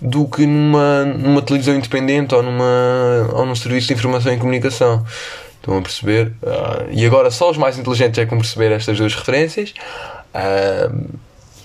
do 0.01 0.27
que 0.27 0.44
numa, 0.44 1.05
numa 1.05 1.40
televisão 1.40 1.75
independente 1.77 2.35
ou, 2.35 2.42
numa, 2.42 3.31
ou 3.33 3.46
num 3.46 3.55
serviço 3.55 3.87
de 3.87 3.94
informação 3.94 4.33
e 4.33 4.38
comunicação. 4.38 5.07
Estão 5.61 5.79
a 5.79 5.81
perceber? 5.81 6.33
Uh, 6.42 6.90
e 6.90 7.07
agora 7.07 7.31
só 7.31 7.48
os 7.48 7.57
mais 7.57 7.79
inteligentes 7.79 8.18
é 8.18 8.25
que 8.25 8.31
vão 8.31 8.40
perceber 8.40 8.72
estas 8.72 8.98
duas 8.98 9.14
referências. 9.14 9.72
Uh, 10.35 11.14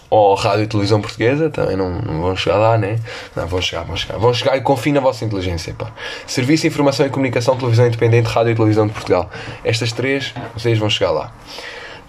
ou 0.09 0.35
rádio 0.35 0.63
e 0.63 0.67
televisão 0.67 1.01
portuguesa, 1.01 1.49
também 1.49 1.75
não, 1.75 1.89
não 2.01 2.21
vão 2.21 2.35
chegar 2.35 2.57
lá, 2.57 2.77
né? 2.77 2.97
Não, 3.35 3.45
vão 3.45 3.61
chegar, 3.61 3.83
vão 3.83 3.95
chegar. 3.95 4.17
Vão 4.17 4.33
chegar 4.33 4.55
e 4.55 4.61
confio 4.61 4.93
na 4.93 5.01
vossa 5.01 5.25
inteligência, 5.25 5.73
pá. 5.73 5.91
Serviço 6.25 6.65
Informação 6.65 7.05
e 7.05 7.09
Comunicação, 7.09 7.57
Televisão 7.57 7.87
Independente, 7.87 8.27
Rádio 8.27 8.51
e 8.51 8.55
Televisão 8.55 8.87
de 8.87 8.93
Portugal. 8.93 9.29
Estas 9.63 9.91
três, 9.91 10.33
vocês 10.53 10.77
vão 10.77 10.89
chegar 10.89 11.11
lá. 11.11 11.33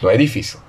Não 0.00 0.08
é 0.08 0.16
difícil. 0.16 0.60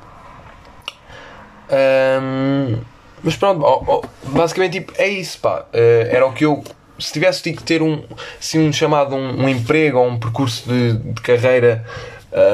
mas 3.23 3.35
pronto, 3.35 4.03
basicamente 4.23 4.79
tipo, 4.79 4.93
é 4.97 5.07
isso, 5.07 5.39
pá. 5.39 5.65
Uh, 5.73 6.07
era 6.09 6.25
o 6.25 6.33
que 6.33 6.45
eu. 6.45 6.63
Se 6.97 7.13
tivesse 7.13 7.41
tido 7.41 7.57
que 7.57 7.63
ter 7.63 7.81
um, 7.81 8.03
assim, 8.37 8.59
um 8.59 8.73
chamado 8.73 9.15
um, 9.15 9.43
um 9.43 9.47
emprego 9.47 9.99
ou 9.99 10.07
um 10.07 10.19
percurso 10.19 10.67
de, 10.67 10.97
de 10.97 11.21
carreira 11.21 11.85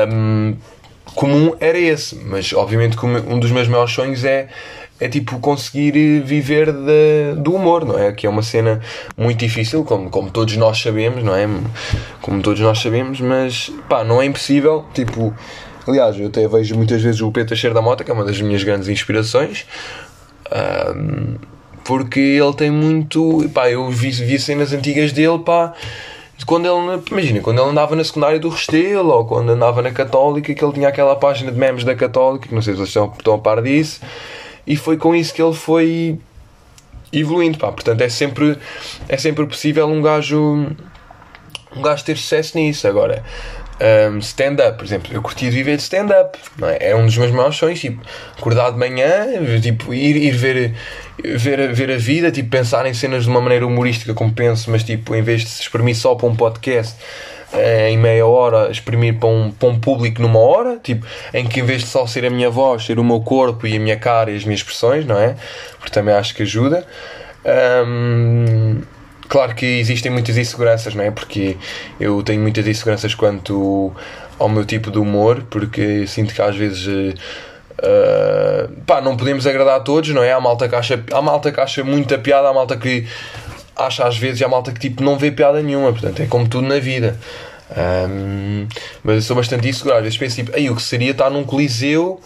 um, 0.07 0.55
comum 1.15 1.55
era 1.59 1.79
esse, 1.79 2.15
mas 2.15 2.53
obviamente 2.53 2.97
um 3.03 3.39
dos 3.39 3.51
meus 3.51 3.67
maiores 3.67 3.93
sonhos 3.93 4.23
é 4.23 4.49
é 4.99 5.09
tipo 5.09 5.39
conseguir 5.39 6.21
viver 6.21 6.71
de, 6.71 7.35
do 7.37 7.53
humor, 7.53 7.83
não 7.83 7.99
é? 7.99 8.13
Que 8.13 8.27
é 8.27 8.29
uma 8.29 8.41
cena 8.41 8.79
muito 9.17 9.39
difícil, 9.39 9.83
como, 9.83 10.09
como 10.09 10.29
todos 10.29 10.55
nós 10.55 10.79
sabemos, 10.79 11.21
não 11.23 11.35
é? 11.35 11.47
Como 12.21 12.41
todos 12.41 12.61
nós 12.61 12.79
sabemos, 12.79 13.19
mas 13.19 13.69
pá, 13.89 14.03
não 14.03 14.21
é 14.21 14.25
impossível. 14.25 14.85
Tipo, 14.93 15.33
aliás, 15.85 16.17
eu 16.17 16.27
até 16.27 16.47
vejo 16.47 16.75
muitas 16.75 17.01
vezes 17.01 17.21
o 17.21 17.29
Pedro 17.31 17.49
Teixeira 17.49 17.73
da 17.73 17.81
Mota, 17.81 18.03
que 18.03 18.11
é 18.11 18.13
uma 18.13 18.23
das 18.23 18.39
minhas 18.39 18.63
grandes 18.63 18.87
inspirações, 18.87 19.65
porque 21.83 22.19
ele 22.19 22.53
tem 22.53 22.71
muito. 22.71 23.49
pá, 23.53 23.69
eu 23.69 23.89
vi, 23.89 24.11
vi 24.11 24.39
cenas 24.39 24.71
antigas 24.71 25.11
dele, 25.11 25.39
pá 25.39 25.73
de 26.45 26.47
quando 26.47 26.67
ele, 26.67 27.01
imagina, 27.11 27.41
quando 27.41 27.59
ele 27.59 27.69
andava 27.69 27.95
na 27.95 28.03
secundária 28.03 28.39
do 28.39 28.49
Restelo 28.49 29.09
ou 29.09 29.25
quando 29.25 29.49
andava 29.49 29.81
na 29.81 29.91
Católica, 29.91 30.53
que 30.53 30.63
ele 30.63 30.73
tinha 30.73 30.87
aquela 30.87 31.15
página 31.15 31.51
de 31.51 31.57
memes 31.57 31.83
da 31.83 31.95
Católica, 31.95 32.47
que 32.47 32.53
não 32.53 32.61
sei 32.61 32.73
se 32.73 32.77
vocês 32.77 32.89
estão, 32.89 33.11
estão 33.17 33.33
a 33.33 33.39
par 33.39 33.61
disso, 33.61 34.01
e 34.65 34.75
foi 34.75 34.97
com 34.97 35.15
isso 35.15 35.33
que 35.33 35.41
ele 35.41 35.53
foi 35.53 36.19
evoluindo, 37.11 37.57
pá. 37.57 37.71
Portanto, 37.71 38.01
é 38.01 38.09
sempre, 38.09 38.57
é 39.09 39.17
sempre 39.17 39.45
possível 39.45 39.87
um 39.87 40.01
gajo, 40.01 40.67
um 41.75 41.81
gajo 41.81 42.05
ter 42.05 42.17
sucesso 42.17 42.57
nisso. 42.57 42.87
Agora, 42.87 43.23
um, 44.11 44.19
stand-up, 44.19 44.77
por 44.77 44.85
exemplo, 44.85 45.13
eu 45.13 45.21
curti 45.21 45.45
de 45.45 45.51
viver 45.51 45.75
de 45.75 45.83
stand-up, 45.83 46.37
é? 46.63 46.91
é 46.91 46.95
um 46.95 47.05
dos 47.05 47.17
meus 47.17 47.31
maiores 47.31 47.57
sonhos, 47.57 47.79
tipo, 47.79 48.01
acordar 48.37 48.71
de 48.71 48.77
manhã, 48.77 49.27
tipo, 49.61 49.93
ir, 49.93 50.15
ir 50.15 50.31
ver, 50.31 50.73
ver, 51.23 51.73
ver 51.73 51.91
a 51.91 51.97
vida, 51.97 52.31
tipo, 52.31 52.49
pensar 52.49 52.85
em 52.85 52.93
cenas 52.93 53.23
de 53.23 53.29
uma 53.29 53.41
maneira 53.41 53.65
humorística 53.65 54.13
como 54.13 54.31
penso, 54.31 54.71
mas 54.71 54.83
tipo, 54.83 55.13
em 55.13 55.21
vez 55.21 55.41
de 55.41 55.49
se 55.49 55.61
exprimir 55.63 55.95
só 55.95 56.15
para 56.15 56.27
um 56.27 56.35
podcast 56.35 56.95
eh, 57.53 57.89
em 57.89 57.97
meia 57.97 58.25
hora, 58.25 58.71
exprimir 58.71 59.17
para 59.19 59.29
um, 59.29 59.51
para 59.51 59.69
um 59.69 59.79
público 59.79 60.21
numa 60.21 60.39
hora, 60.39 60.77
tipo, 60.81 61.05
em 61.33 61.45
que 61.45 61.59
em 61.59 61.63
vez 61.63 61.81
de 61.81 61.87
só 61.87 62.07
ser 62.07 62.25
a 62.25 62.29
minha 62.29 62.49
voz, 62.49 62.85
ser 62.85 62.97
o 62.99 63.03
meu 63.03 63.21
corpo 63.21 63.67
e 63.67 63.75
a 63.75 63.79
minha 63.79 63.97
cara 63.97 64.31
e 64.31 64.35
as 64.35 64.43
minhas 64.45 64.61
expressões, 64.61 65.05
não 65.05 65.17
é? 65.17 65.35
Porque 65.77 65.91
também 65.91 66.13
acho 66.13 66.33
que 66.33 66.43
ajuda. 66.43 66.85
Um, 67.45 68.81
claro 69.27 69.55
que 69.55 69.65
existem 69.65 70.11
muitas 70.11 70.37
inseguranças, 70.37 70.93
não 70.95 71.03
é? 71.03 71.11
Porque 71.11 71.57
eu 71.99 72.21
tenho 72.23 72.41
muitas 72.41 72.65
inseguranças 72.67 73.13
quanto 73.15 73.93
ao 74.37 74.49
meu 74.49 74.65
tipo 74.65 74.91
de 74.91 74.97
humor, 74.97 75.43
porque 75.49 76.05
sinto 76.07 76.33
que 76.33 76.41
às 76.41 76.55
vezes. 76.55 77.15
Uh, 77.77 78.71
pá, 78.85 79.01
não 79.01 79.17
podemos 79.17 79.45
agradar 79.45 79.75
a 79.75 79.79
todos, 79.81 80.09
não 80.11 80.23
é? 80.23 80.31
Há 80.31 80.39
malta 80.39 80.67
que 80.69 80.75
acha, 80.75 81.03
há 81.11 81.21
malta 81.21 81.51
que 81.51 81.59
acha 81.59 81.83
muita 81.83 82.17
piada, 82.17 82.47
há 82.47 82.53
malta 82.53 82.77
que 82.77 83.05
acha 83.75 84.07
às 84.07 84.17
vezes, 84.17 84.41
há 84.41 84.47
malta 84.47 84.71
que 84.71 84.79
tipo 84.79 85.03
não 85.03 85.17
vê 85.17 85.31
piada 85.31 85.61
nenhuma, 85.61 85.91
portanto 85.91 86.21
é 86.21 86.25
como 86.25 86.47
tudo 86.47 86.67
na 86.67 86.79
vida. 86.79 87.19
Um, 88.09 88.67
mas 89.03 89.15
eu 89.15 89.21
sou 89.21 89.35
bastante 89.35 89.67
inseguro, 89.67 89.95
às 89.95 90.03
vezes 90.03 90.17
penso 90.17 90.35
tipo, 90.35 90.51
o 90.51 90.75
que 90.75 90.81
seria 90.81 91.11
estar 91.11 91.29
num 91.29 91.43
coliseu 91.43 92.21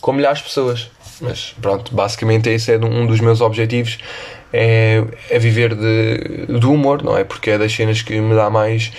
com 0.00 0.12
milhares 0.12 0.38
de 0.38 0.44
pessoas. 0.44 0.90
Mas 1.20 1.54
pronto, 1.60 1.94
basicamente 1.94 2.48
esse 2.48 2.72
é 2.72 2.78
um 2.78 3.06
dos 3.06 3.20
meus 3.20 3.40
objetivos 3.40 3.98
é, 4.56 5.04
é 5.28 5.38
viver 5.38 5.74
de, 5.74 6.46
do 6.46 6.72
humor, 6.72 7.02
não 7.02 7.18
é? 7.18 7.24
Porque 7.24 7.50
é 7.50 7.58
das 7.58 7.72
cenas 7.72 8.02
que 8.02 8.20
me 8.20 8.36
dá 8.36 8.48
mais 8.48 8.92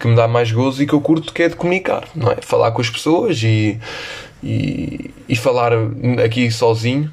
que 0.00 0.08
me 0.08 0.16
dá 0.16 0.26
mais 0.26 0.50
gozo 0.50 0.82
e 0.82 0.86
que 0.86 0.92
eu 0.92 1.00
curto 1.00 1.32
que 1.32 1.42
é 1.42 1.48
de 1.48 1.56
comunicar, 1.56 2.08
não 2.14 2.32
é? 2.32 2.36
Falar 2.40 2.72
com 2.72 2.80
as 2.80 2.90
pessoas 2.90 3.42
e, 3.42 3.78
e, 4.42 5.10
e 5.28 5.36
falar 5.36 5.72
aqui 6.24 6.50
sozinho, 6.50 7.10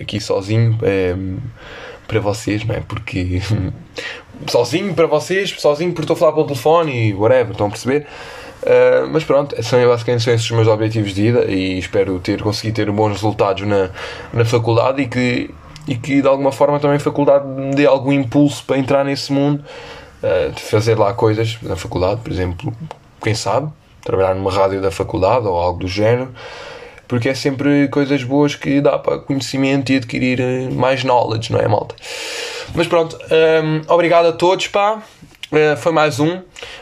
aqui 0.00 0.20
sozinho 0.20 0.78
é, 0.82 1.14
para 2.08 2.20
vocês, 2.20 2.64
não 2.64 2.74
é? 2.74 2.80
Porque 2.80 3.40
sozinho 4.48 4.94
para 4.94 5.06
vocês, 5.06 5.50
sozinho 5.58 5.90
porque 5.92 6.02
estou 6.02 6.14
a 6.14 6.18
falar 6.18 6.32
pelo 6.32 6.46
telefone 6.46 7.10
e 7.10 7.14
whatever, 7.14 7.52
estão 7.52 7.66
a 7.66 7.70
perceber? 7.70 8.06
Uh, 8.62 9.06
mas 9.12 9.22
pronto, 9.22 9.54
são 9.62 9.86
basicamente 9.86 10.24
são 10.24 10.34
esses 10.34 10.46
os 10.46 10.50
meus 10.50 10.66
objetivos 10.66 11.14
de 11.14 11.22
vida 11.22 11.44
e 11.44 11.78
espero 11.78 12.18
ter 12.18 12.42
conseguido 12.42 12.76
ter 12.76 12.90
bons 12.90 13.12
resultados 13.12 13.66
na, 13.66 13.90
na 14.32 14.44
faculdade 14.44 15.02
e 15.02 15.06
que 15.06 15.50
e 15.86 15.94
que 15.96 16.20
de 16.20 16.28
alguma 16.28 16.52
forma 16.52 16.78
também 16.80 16.96
a 16.96 17.00
faculdade 17.00 17.46
me 17.46 17.74
dê 17.74 17.86
algum 17.86 18.12
impulso 18.12 18.64
para 18.64 18.78
entrar 18.78 19.04
nesse 19.04 19.32
mundo, 19.32 19.64
uh, 20.22 20.58
fazer 20.58 20.98
lá 20.98 21.12
coisas 21.12 21.58
na 21.62 21.76
faculdade, 21.76 22.20
por 22.20 22.32
exemplo, 22.32 22.72
quem 23.22 23.34
sabe, 23.34 23.70
trabalhar 24.02 24.34
numa 24.34 24.52
rádio 24.52 24.80
da 24.80 24.90
faculdade 24.90 25.46
ou 25.46 25.56
algo 25.56 25.80
do 25.80 25.88
género, 25.88 26.32
porque 27.08 27.28
é 27.28 27.34
sempre 27.34 27.88
coisas 27.88 28.22
boas 28.22 28.54
que 28.54 28.80
dá 28.80 28.98
para 28.98 29.18
conhecimento 29.18 29.92
e 29.92 29.96
adquirir 29.96 30.40
eh, 30.40 30.68
mais 30.70 31.04
knowledge, 31.04 31.52
não 31.52 31.60
é, 31.60 31.68
malta? 31.68 31.94
Mas 32.74 32.86
pronto, 32.88 33.16
um, 33.16 33.92
obrigado 33.92 34.26
a 34.26 34.32
todos, 34.32 34.66
pá. 34.66 35.02
Uh, 35.52 35.76
foi 35.76 35.92
mais 35.92 36.18
um, 36.18 36.40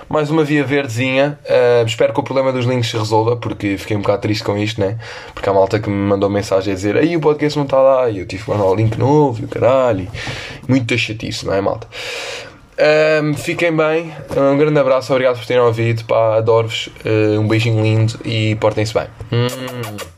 mais 0.08 0.30
uma 0.30 0.42
via 0.42 0.64
verdezinha. 0.64 1.38
Uh, 1.44 1.86
espero 1.86 2.14
que 2.14 2.20
o 2.20 2.22
problema 2.22 2.52
dos 2.52 2.64
links 2.64 2.90
se 2.90 2.96
resolva, 2.96 3.36
porque 3.36 3.76
fiquei 3.76 3.96
um 3.96 4.00
bocado 4.00 4.22
triste 4.22 4.42
com 4.42 4.56
isto, 4.56 4.80
né? 4.80 4.98
Porque 5.34 5.48
há 5.48 5.52
malta 5.52 5.78
que 5.78 5.90
me 5.90 5.96
mandou 5.96 6.30
mensagem 6.30 6.72
a 6.72 6.76
dizer 6.76 6.96
aí 6.96 7.16
o 7.16 7.20
podcast 7.20 7.58
não 7.58 7.64
está 7.64 7.78
lá, 7.78 8.08
e 8.08 8.18
eu 8.20 8.26
tive 8.26 8.44
que 8.44 8.50
mandar 8.50 8.64
o 8.64 8.74
link 8.74 8.96
novo 8.96 9.42
e 9.42 9.44
o 9.44 9.48
caralho. 9.48 10.08
Muita 10.66 10.96
chatice, 10.96 11.44
não 11.44 11.52
é, 11.52 11.60
malta? 11.60 11.86
Um, 13.22 13.34
fiquem 13.34 13.74
bem, 13.74 14.12
um 14.36 14.56
grande 14.56 14.78
abraço, 14.80 15.12
obrigado 15.12 15.38
por 15.38 15.46
terem 15.46 15.62
ouvido, 15.62 16.04
pá, 16.06 16.36
adoro-vos, 16.36 16.88
uh, 17.04 17.38
um 17.38 17.46
beijinho 17.46 17.80
lindo 17.82 18.18
e 18.24 18.56
portem-se 18.56 18.94
bem. 18.94 19.06
Hum. 19.30 20.14